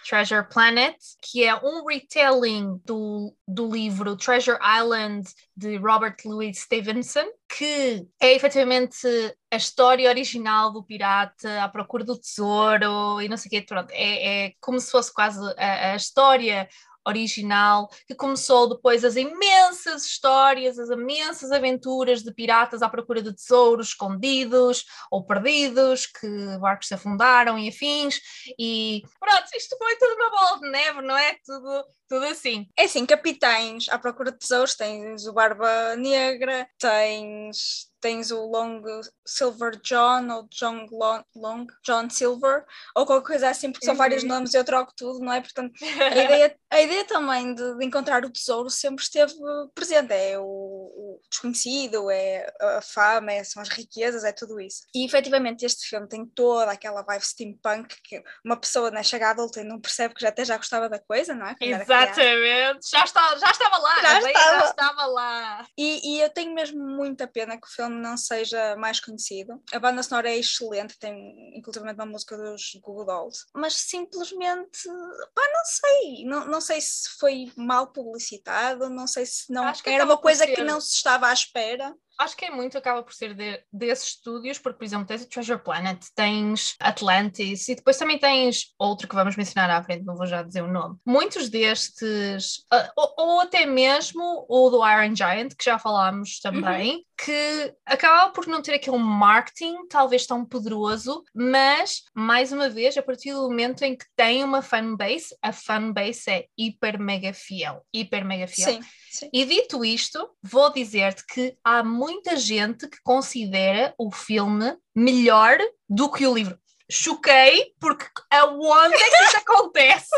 Treasure 0.03 0.45
Planet, 0.49 0.97
que 1.21 1.43
é 1.45 1.55
um 1.55 1.85
retelling 1.85 2.77
do, 2.85 3.33
do 3.47 3.71
livro 3.71 4.17
Treasure 4.17 4.59
Island 4.61 5.29
de 5.55 5.77
Robert 5.77 6.17
Louis 6.25 6.59
Stevenson, 6.59 7.25
que 7.47 8.05
é 8.21 8.33
efetivamente 8.33 9.07
a 9.49 9.55
história 9.55 10.09
original 10.09 10.73
do 10.73 10.83
pirata 10.83 11.63
à 11.63 11.69
procura 11.69 12.03
do 12.03 12.19
tesouro 12.19 13.21
e 13.21 13.29
não 13.29 13.37
sei 13.37 13.47
o 13.47 13.49
quê. 13.51 13.61
Pronto, 13.61 13.89
é, 13.91 14.47
é 14.47 14.53
como 14.59 14.79
se 14.79 14.91
fosse 14.91 15.13
quase 15.13 15.39
a, 15.57 15.93
a 15.93 15.95
história 15.95 16.67
original, 17.05 17.89
que 18.07 18.15
começou 18.15 18.69
depois 18.69 19.03
as 19.03 19.15
imensas 19.15 20.05
histórias, 20.05 20.79
as 20.79 20.89
imensas 20.89 21.51
aventuras 21.51 22.23
de 22.23 22.33
piratas 22.33 22.81
à 22.81 22.89
procura 22.89 23.21
de 23.21 23.33
tesouros 23.33 23.89
escondidos 23.89 24.85
ou 25.11 25.25
perdidos, 25.25 26.05
que 26.05 26.57
barcos 26.59 26.87
se 26.87 26.93
afundaram 26.93 27.57
e 27.57 27.69
afins, 27.69 28.19
e 28.57 29.01
pronto, 29.19 29.45
isto 29.55 29.77
foi 29.77 29.95
tudo 29.97 30.15
uma 30.15 30.29
bola 30.29 30.59
de 30.59 30.69
neve, 30.69 31.01
não 31.01 31.17
é? 31.17 31.35
Tudo, 31.45 31.85
tudo 32.07 32.25
assim. 32.25 32.67
É 32.77 32.83
assim, 32.83 33.05
capitães 33.05 33.87
à 33.89 33.97
procura 33.97 34.31
de 34.31 34.39
tesouros, 34.39 34.75
tens 34.75 35.25
o 35.25 35.33
Barba 35.33 35.95
Negra, 35.95 36.67
tens 36.79 37.92
tens 38.03 38.31
o 38.31 38.45
Long 38.45 38.81
Silver 39.25 39.79
John 39.81 40.29
ou 40.29 40.43
John 40.51 40.85
Long, 40.91 41.23
Long 41.33 41.65
John 41.85 42.09
Silver 42.09 42.65
ou 42.93 43.05
qualquer 43.05 43.25
coisa 43.25 43.49
assim, 43.49 43.71
porque 43.71 43.85
são 43.85 43.93
uhum. 43.93 43.97
vários 43.97 44.25
nomes 44.25 44.53
e 44.53 44.57
eu 44.57 44.65
troco 44.65 44.91
tudo, 44.93 45.19
não 45.19 45.31
é? 45.31 45.39
Portanto, 45.39 45.73
a 46.11 46.23
ideia, 46.23 46.55
a 46.69 46.81
ideia 46.81 47.05
também 47.05 47.55
de, 47.55 47.77
de 47.77 47.85
encontrar 47.85 48.25
o 48.25 48.29
tesouro 48.29 48.69
sempre 48.69 49.01
esteve 49.01 49.33
presente. 49.73 50.11
É 50.11 50.37
o, 50.37 50.82
o, 50.95 51.19
desconhecido, 51.29 52.09
é 52.09 52.51
a 52.59 52.81
fama, 52.81 53.31
é, 53.31 53.43
são 53.43 53.61
as 53.61 53.69
riquezas, 53.69 54.23
é 54.23 54.31
tudo 54.31 54.59
isso. 54.59 54.83
E 54.93 55.05
efetivamente 55.05 55.65
este 55.65 55.87
filme 55.87 56.07
tem 56.07 56.25
toda 56.25 56.71
aquela 56.71 57.01
vibe 57.01 57.25
steampunk 57.25 57.95
que 58.03 58.23
uma 58.43 58.57
pessoa 58.57 58.91
né, 58.91 59.03
chega 59.03 59.29
adulta 59.29 59.61
e 59.61 59.63
não 59.63 59.79
percebe 59.79 60.13
que 60.13 60.21
já 60.21 60.29
até 60.29 60.45
já 60.45 60.57
gostava 60.57 60.89
da 60.89 60.99
coisa, 60.99 61.33
não 61.33 61.47
é? 61.47 61.55
Exatamente, 61.59 62.89
já, 62.89 63.03
está, 63.03 63.37
já 63.37 63.51
estava 63.51 63.77
lá, 63.77 64.01
já, 64.01 64.19
estava. 64.19 64.59
já 64.59 64.69
estava 64.69 65.05
lá. 65.05 65.67
E, 65.77 66.15
e 66.15 66.21
eu 66.21 66.29
tenho 66.29 66.53
mesmo 66.53 66.79
muita 66.79 67.27
pena 67.27 67.59
que 67.59 67.67
o 67.67 67.71
filme 67.71 67.95
não 68.01 68.17
seja 68.17 68.75
mais 68.75 68.99
conhecido. 68.99 69.61
A 69.73 69.79
banda 69.79 70.03
sonora 70.03 70.29
é 70.29 70.37
excelente, 70.37 70.97
tem 70.99 71.57
inclusive 71.57 71.89
uma 71.89 72.05
música 72.05 72.37
dos 72.37 72.73
Google 72.81 73.05
Dolls, 73.05 73.45
mas 73.53 73.75
simplesmente, 73.75 74.87
pá, 75.33 75.41
não 75.53 75.65
sei, 75.65 76.25
não, 76.25 76.45
não 76.45 76.61
sei 76.61 76.81
se 76.81 77.09
foi 77.19 77.51
mal 77.55 77.87
publicitado, 77.87 78.89
não 78.89 79.07
sei 79.07 79.25
se 79.25 79.51
não 79.51 79.71
era 79.85 80.05
uma 80.05 80.17
coisa 80.17 80.45
que 80.45 80.63
não 80.63 80.79
se 80.83 80.97
estava 80.97 81.27
à 81.27 81.33
espera. 81.33 81.95
Acho 82.19 82.37
que 82.37 82.45
é 82.45 82.51
muito, 82.51 82.77
acaba 82.77 83.03
por 83.03 83.13
ser 83.13 83.33
de, 83.33 83.63
desses 83.71 84.09
estúdios, 84.09 84.59
porque, 84.59 84.77
por 84.77 84.85
exemplo, 84.85 85.05
tens 85.05 85.23
o 85.23 85.29
Treasure 85.29 85.63
Planet, 85.63 86.03
tens 86.15 86.75
Atlantis 86.79 87.67
e 87.67 87.75
depois 87.75 87.97
também 87.97 88.19
tens 88.19 88.73
outro 88.77 89.07
que 89.07 89.15
vamos 89.15 89.35
mencionar 89.35 89.69
à 89.69 89.83
frente, 89.83 90.05
não 90.05 90.15
vou 90.15 90.25
já 90.25 90.43
dizer 90.43 90.61
o 90.61 90.71
nome. 90.71 90.97
Muitos 91.05 91.49
destes, 91.49 92.57
uh, 92.73 92.91
ou, 92.95 93.13
ou, 93.17 93.41
até 93.41 93.65
mesmo 93.65 94.45
o 94.47 94.69
do 94.69 94.87
Iron 94.87 95.15
Giant, 95.15 95.55
que 95.57 95.65
já 95.65 95.77
falámos 95.79 96.39
também, 96.39 96.95
uhum 96.95 97.03
que 97.23 97.73
acaba 97.85 98.31
por 98.31 98.47
não 98.47 98.61
ter 98.61 98.73
aquele 98.73 98.97
marketing 98.97 99.87
talvez 99.87 100.25
tão 100.25 100.45
poderoso, 100.45 101.23
mas 101.33 102.03
mais 102.13 102.51
uma 102.51 102.69
vez, 102.69 102.97
a 102.97 103.01
partir 103.01 103.33
do 103.33 103.43
momento 103.43 103.83
em 103.83 103.95
que 103.95 104.05
tem 104.15 104.43
uma 104.43 104.61
fanbase, 104.61 105.35
a 105.41 105.53
fanbase 105.53 106.29
é 106.29 106.45
hiper 106.57 106.99
mega 106.99 107.33
fiel, 107.33 107.81
hiper 107.93 108.25
mega 108.25 108.47
fiel. 108.47 108.73
Sim, 108.73 108.81
sim. 109.09 109.29
E 109.31 109.45
dito 109.45 109.85
isto, 109.85 110.29
vou 110.41 110.71
dizer-te 110.73 111.25
que 111.25 111.55
há 111.63 111.83
muita 112.03 112.35
gente 112.35 112.85
que 112.89 112.97
considera 113.01 113.93
o 113.97 114.11
filme 114.11 114.77
melhor 114.93 115.57
do 115.87 116.11
que 116.11 116.27
o 116.27 116.35
livro 116.35 116.59
choquei, 116.91 117.73
porque 117.79 118.05
aonde 118.29 118.95
é 118.95 119.09
que 119.09 119.23
isto 119.23 119.37
acontece? 119.49 120.15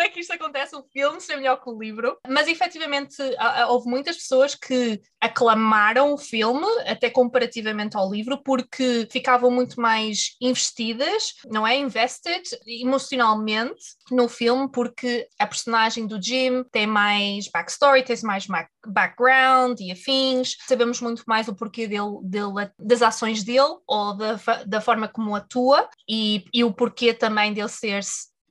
É 0.00 0.08
que 0.08 0.20
isto 0.20 0.32
acontece? 0.32 0.76
O 0.76 0.84
filme 0.92 1.20
ser 1.20 1.36
melhor 1.36 1.60
que 1.60 1.68
o 1.68 1.78
livro. 1.78 2.18
Mas 2.28 2.48
efetivamente 2.48 3.16
houve 3.68 3.88
muitas 3.88 4.16
pessoas 4.16 4.54
que 4.54 5.00
aclamaram 5.20 6.12
o 6.12 6.18
filme, 6.18 6.66
até 6.86 7.08
comparativamente 7.10 7.96
ao 7.96 8.10
livro, 8.10 8.42
porque 8.42 9.08
ficavam 9.10 9.50
muito 9.50 9.80
mais 9.80 10.36
investidas, 10.40 11.34
não 11.50 11.66
é? 11.66 11.76
Invested 11.76 12.42
emocionalmente 12.66 13.82
no 14.10 14.28
filme, 14.28 14.70
porque 14.70 15.26
a 15.38 15.46
personagem 15.46 16.06
do 16.06 16.20
Jim 16.20 16.64
tem 16.70 16.86
mais 16.86 17.48
backstory, 17.48 18.04
tem 18.04 18.16
mais 18.22 18.46
background 18.86 19.80
e 19.80 19.90
afins, 19.90 20.56
sabemos 20.66 21.00
muito 21.00 21.22
mais 21.26 21.48
o 21.48 21.54
porquê 21.54 21.86
dele, 21.86 22.18
dele 22.22 22.70
das 22.78 23.02
ações 23.02 23.42
dele 23.42 23.78
ou 23.86 24.16
da, 24.16 24.38
da 24.66 24.80
forma 24.80 25.08
como 25.08 25.34
atua 25.34 25.88
e, 26.08 26.44
e 26.52 26.62
o 26.62 26.72
porquê 26.72 27.12
também 27.14 27.52
dele 27.52 27.68
ser 27.68 28.02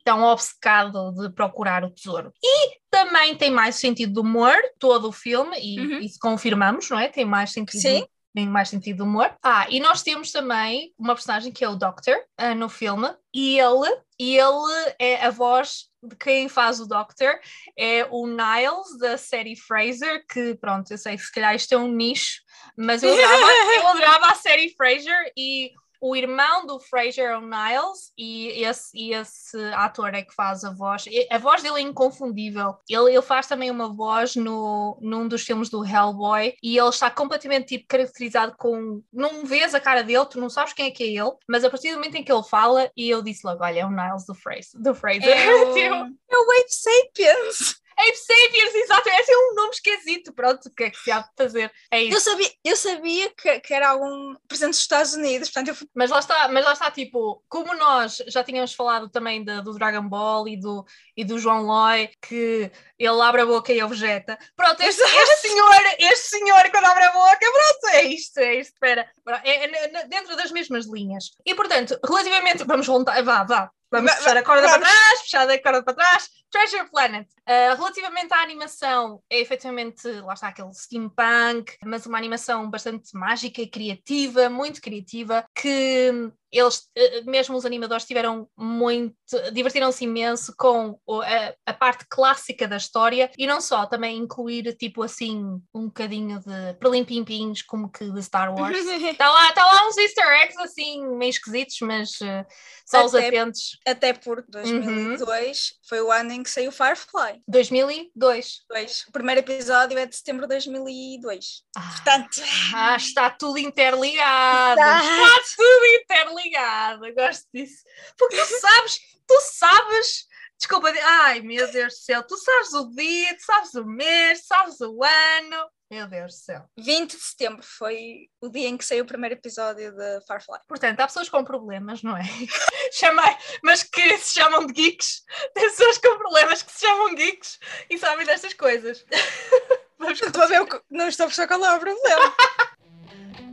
tão 0.03 0.23
obcecado 0.23 1.11
de 1.13 1.29
procurar 1.29 1.83
o 1.83 1.89
tesouro. 1.89 2.31
E 2.43 2.77
também 2.89 3.35
tem 3.35 3.49
mais 3.49 3.75
sentido 3.75 4.13
de 4.13 4.19
humor, 4.19 4.55
todo 4.79 5.09
o 5.09 5.11
filme, 5.11 5.57
e 5.59 5.79
uhum. 5.79 5.99
isso 5.99 6.17
confirmamos, 6.21 6.89
não 6.89 6.99
é? 6.99 7.07
Tem 7.07 7.25
mais 7.25 7.51
sentido 7.51 7.81
Sim 7.81 8.05
tem 8.33 8.47
mais 8.47 8.69
sentido 8.69 8.97
de 8.97 9.03
humor. 9.03 9.33
Ah, 9.43 9.67
e 9.69 9.79
nós 9.79 10.01
temos 10.01 10.31
também 10.31 10.93
uma 10.97 11.13
personagem 11.13 11.51
que 11.51 11.63
é 11.63 11.69
o 11.69 11.75
Doctor 11.75 12.15
uh, 12.41 12.55
no 12.55 12.67
filme, 12.67 13.07
e 13.33 13.59
ele, 13.59 13.95
e 14.19 14.37
ele 14.37 14.95
é 14.97 15.25
a 15.25 15.29
voz 15.29 15.89
de 16.01 16.15
quem 16.15 16.49
faz 16.49 16.79
o 16.79 16.87
Doctor, 16.87 17.39
é 17.77 18.05
o 18.09 18.27
Niles 18.27 18.97
da 18.99 19.17
série 19.17 19.55
Fraser, 19.55 20.25
que 20.27 20.55
pronto, 20.55 20.91
eu 20.91 20.97
sei 20.97 21.15
que 21.15 21.23
se 21.23 21.31
calhar 21.31 21.55
isto 21.55 21.73
é 21.73 21.77
um 21.77 21.87
nicho, 21.87 22.41
mas 22.75 23.03
eu 23.03 23.13
adorava, 23.13 23.45
eu 23.77 23.87
adorava 23.87 24.25
a 24.27 24.35
série 24.35 24.73
Fraser 24.75 25.31
e 25.37 25.71
o 26.03 26.17
irmão 26.17 26.65
do 26.65 26.81
Fraser 26.81 27.39
Niles 27.39 28.11
e 28.17 28.61
esse, 28.61 28.89
e 28.93 29.13
esse 29.13 29.57
ator 29.73 30.13
é 30.13 30.21
que 30.21 30.35
faz 30.35 30.65
a 30.65 30.69
voz. 30.69 31.05
A 31.31 31.37
voz 31.37 31.63
dele 31.63 31.77
é 31.77 31.81
inconfundível. 31.81 32.75
Ele, 32.89 33.13
ele 33.13 33.21
faz 33.21 33.47
também 33.47 33.71
uma 33.71 33.87
voz 33.87 34.35
no, 34.35 34.97
num 35.01 35.29
dos 35.29 35.43
filmes 35.43 35.69
do 35.69 35.85
Hellboy 35.85 36.55
e 36.61 36.77
ele 36.77 36.89
está 36.89 37.09
completamente 37.09 37.77
tipo, 37.77 37.85
caracterizado 37.87 38.53
com. 38.57 39.01
Não 39.13 39.45
vês 39.45 39.73
a 39.73 39.79
cara 39.79 40.03
dele, 40.03 40.25
tu 40.25 40.41
não 40.41 40.49
sabes 40.49 40.73
quem 40.73 40.87
é 40.87 40.91
que 40.91 41.03
é 41.05 41.07
ele, 41.07 41.31
mas 41.47 41.63
a 41.63 41.69
partir 41.69 41.91
do 41.91 41.95
momento 41.95 42.15
em 42.15 42.23
que 42.23 42.33
ele 42.33 42.43
fala, 42.43 42.91
e 42.97 43.09
eu 43.09 43.21
disse 43.21 43.47
logo: 43.47 43.63
olha, 43.63 43.79
é 43.79 43.85
o 43.85 43.89
Niles 43.89 44.25
do 44.25 44.35
Fraser. 44.35 44.81
Do 44.81 44.93
Fraser. 44.93 45.29
É 45.29 45.55
o, 45.55 45.73
tipo, 45.73 45.95
é 45.95 46.37
o 46.37 46.47
Wave 46.47 46.67
Sapiens. 46.67 47.82
Ape 47.97 48.17
Saviors, 48.17 48.75
exato, 48.75 49.09
esse 49.09 49.31
é 49.31 49.37
um 49.37 49.55
nome 49.55 49.71
esquisito, 49.71 50.33
pronto, 50.33 50.67
o 50.67 50.73
que 50.73 50.83
é 50.85 50.89
que 50.89 50.97
se 50.97 51.11
há 51.11 51.19
de 51.19 51.29
fazer? 51.37 51.71
É 51.91 52.01
isso. 52.01 52.17
Eu 52.17 52.21
sabia, 52.21 52.51
eu 52.63 52.75
sabia 52.75 53.33
que, 53.35 53.59
que 53.59 53.73
era 53.73 53.89
algum 53.89 54.35
presente 54.47 54.71
dos 54.71 54.79
Estados 54.79 55.13
Unidos, 55.13 55.49
portanto 55.49 55.69
eu. 55.69 55.87
Mas 55.93 56.09
lá 56.09 56.19
está, 56.19 56.47
mas 56.49 56.65
lá 56.65 56.73
está, 56.73 56.91
tipo, 56.91 57.43
como 57.47 57.73
nós 57.75 58.17
já 58.27 58.43
tínhamos 58.43 58.73
falado 58.73 59.09
também 59.09 59.43
de, 59.43 59.61
do 59.61 59.73
Dragon 59.73 60.07
Ball 60.07 60.47
e 60.47 60.59
do, 60.59 60.85
e 61.15 61.23
do 61.23 61.39
João 61.39 61.63
Loy, 61.63 62.09
que 62.21 62.71
ele 62.97 63.21
abre 63.21 63.41
a 63.41 63.45
boca 63.45 63.71
e 63.71 63.85
vegeta, 63.85 64.37
pronto, 64.55 64.81
este, 64.81 65.01
este 65.01 65.47
senhor, 65.47 65.81
este 65.99 66.29
senhor 66.29 66.71
quando 66.71 66.85
abre 66.85 67.03
a 67.03 67.11
boca, 67.11 67.39
pronto, 67.39 67.95
é 67.95 68.03
isto, 68.03 68.37
é 68.39 68.55
isto, 68.55 68.73
espera, 68.73 69.09
é, 69.43 69.65
é, 69.65 70.07
dentro 70.07 70.35
das 70.35 70.51
mesmas 70.51 70.85
linhas. 70.85 71.31
E 71.45 71.53
portanto, 71.53 71.99
relativamente, 72.03 72.63
vamos 72.63 72.87
voltar, 72.87 73.21
vá, 73.23 73.43
vá, 73.43 73.71
Vamos 73.93 74.11
puxar 74.15 74.35
a 74.35 74.43
corda 74.43 74.67
para 74.67 74.79
trás, 74.79 75.21
puxar 75.21 75.47
a 75.47 75.61
corda 75.61 75.83
para 75.83 75.93
trás. 75.93 76.29
Treasure 76.53 76.87
Planet. 76.91 77.27
Uh, 77.49 77.75
relativamente 77.75 78.31
à 78.31 78.43
animação, 78.43 79.23
é 79.27 79.41
efetivamente, 79.41 80.07
lá 80.21 80.33
está 80.33 80.49
aquele 80.49 80.71
steampunk, 80.71 81.75
mas 81.83 82.05
uma 82.05 82.17
animação 82.17 82.69
bastante 82.69 83.17
mágica 83.17 83.59
e 83.59 83.67
criativa, 83.67 84.49
muito 84.51 84.79
criativa, 84.79 85.43
que 85.55 86.31
eles, 86.53 86.83
eh, 86.95 87.21
mesmo 87.21 87.57
os 87.57 87.65
animadores, 87.65 88.05
tiveram 88.05 88.47
muito, 88.55 89.15
divertiram-se 89.51 90.03
imenso 90.03 90.53
com 90.55 90.99
a, 91.23 91.53
a, 91.65 91.73
parte 91.73 92.05
clássica 92.07 92.67
da 92.67 92.77
história 92.77 93.31
e 93.37 93.47
não 93.47 93.59
só, 93.59 93.87
também 93.87 94.17
incluir 94.17 94.75
tipo 94.75 95.01
assim 95.01 95.59
um 95.73 95.85
bocadinho 95.85 96.39
de 96.39 96.73
perlimpimpins 96.79 97.63
como 97.63 97.89
que 97.89 98.05
de 98.05 98.21
Star 98.21 98.53
Wars. 98.53 98.77
Está 98.77 99.29
lá, 99.31 99.51
tá 99.51 99.65
lá 99.65 99.87
uns 99.87 99.97
easter 99.97 100.27
eggs 100.43 100.59
assim 100.61 101.07
meio 101.17 101.31
esquisitos, 101.31 101.77
mas 101.81 102.11
uh, 102.21 102.45
só 102.85 102.97
até, 102.97 103.05
os 103.05 103.15
atentos. 103.15 103.79
Até 103.87 104.13
porque 104.13 104.51
2002 104.51 105.21
uhum. 105.21 105.77
foi 105.89 106.01
o 106.01 106.11
ano 106.11 106.33
em 106.33 106.43
que 106.43 106.49
saiu 106.51 106.71
Firefly. 106.71 107.41
2002. 107.47 108.61
Dois. 108.69 109.05
O 109.07 109.11
primeiro 109.11 109.39
episódio 109.39 109.97
é 109.97 110.05
de 110.05 110.15
setembro 110.15 110.43
de 110.43 110.49
2002. 110.49 111.63
Ah, 111.75 111.81
Portanto... 111.81 112.41
Ah, 112.75 112.95
está 112.95 113.29
tudo 113.31 113.57
interligado. 113.57 114.79
Está, 114.79 114.99
está 114.99 115.55
tudo 115.55 115.85
interligado 116.01 116.42
obrigada, 116.43 117.11
gosto 117.13 117.47
disso. 117.53 117.83
Porque 118.17 118.37
tu 118.37 118.59
sabes, 118.59 118.99
tu 119.25 119.39
sabes, 119.41 120.27
desculpa, 120.59 120.91
ai 121.03 121.41
meu 121.41 121.71
Deus 121.71 121.93
do 121.93 121.99
céu, 121.99 122.23
tu 122.23 122.37
sabes 122.37 122.73
o 122.73 122.89
dia, 122.91 123.35
tu 123.35 123.43
sabes 123.43 123.73
o 123.75 123.85
mês, 123.85 124.45
sabes 124.45 124.79
o 124.81 125.03
ano. 125.03 125.69
Meu 125.89 126.07
Deus 126.07 126.33
do 126.33 126.37
céu. 126.39 126.65
20 126.77 127.15
de 127.15 127.21
setembro 127.21 127.63
foi 127.63 128.27
o 128.41 128.49
dia 128.49 128.67
em 128.67 128.75
que 128.75 128.83
saiu 128.83 129.03
o 129.03 129.07
primeiro 129.07 129.35
episódio 129.35 129.91
de 129.91 130.21
Firefly. 130.25 130.59
Portanto, 130.67 130.99
há 130.99 131.05
pessoas 131.05 131.29
com 131.29 131.43
problemas, 131.43 132.01
não 132.01 132.17
é? 132.17 132.23
Chamei, 132.91 133.37
mas 133.63 133.83
que 133.83 134.17
se 134.17 134.33
chamam 134.33 134.65
de 134.65 134.73
geeks. 134.73 135.21
Tem 135.53 135.69
pessoas 135.69 135.99
com 135.99 136.17
problemas 136.17 136.63
que 136.63 136.71
se 136.71 136.81
chamam 136.87 137.13
geeks 137.13 137.59
e 137.91 137.97
sabem 137.99 138.25
destas 138.25 138.55
coisas. 138.55 139.05
Vamos 139.99 140.19
estou 140.19 140.41
a 140.41 140.47
ver, 140.47 140.65
não 140.89 141.07
estou 141.07 141.25
a 141.25 141.27
perceber 141.27 141.47
qual 141.47 141.63
é 141.63 141.75
o 141.75 141.79
problema. 141.79 142.35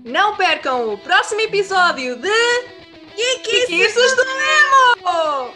Não 0.04 0.34
percam 0.34 0.94
o 0.94 0.98
próximo 0.98 1.42
episódio 1.42 2.16
de 2.16 2.79
Geekices 3.20 4.16
do 4.16 4.24
Nemo! 4.24 5.54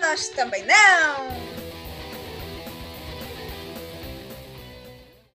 Nós 0.00 0.28
também 0.28 0.64
não! 0.64 1.51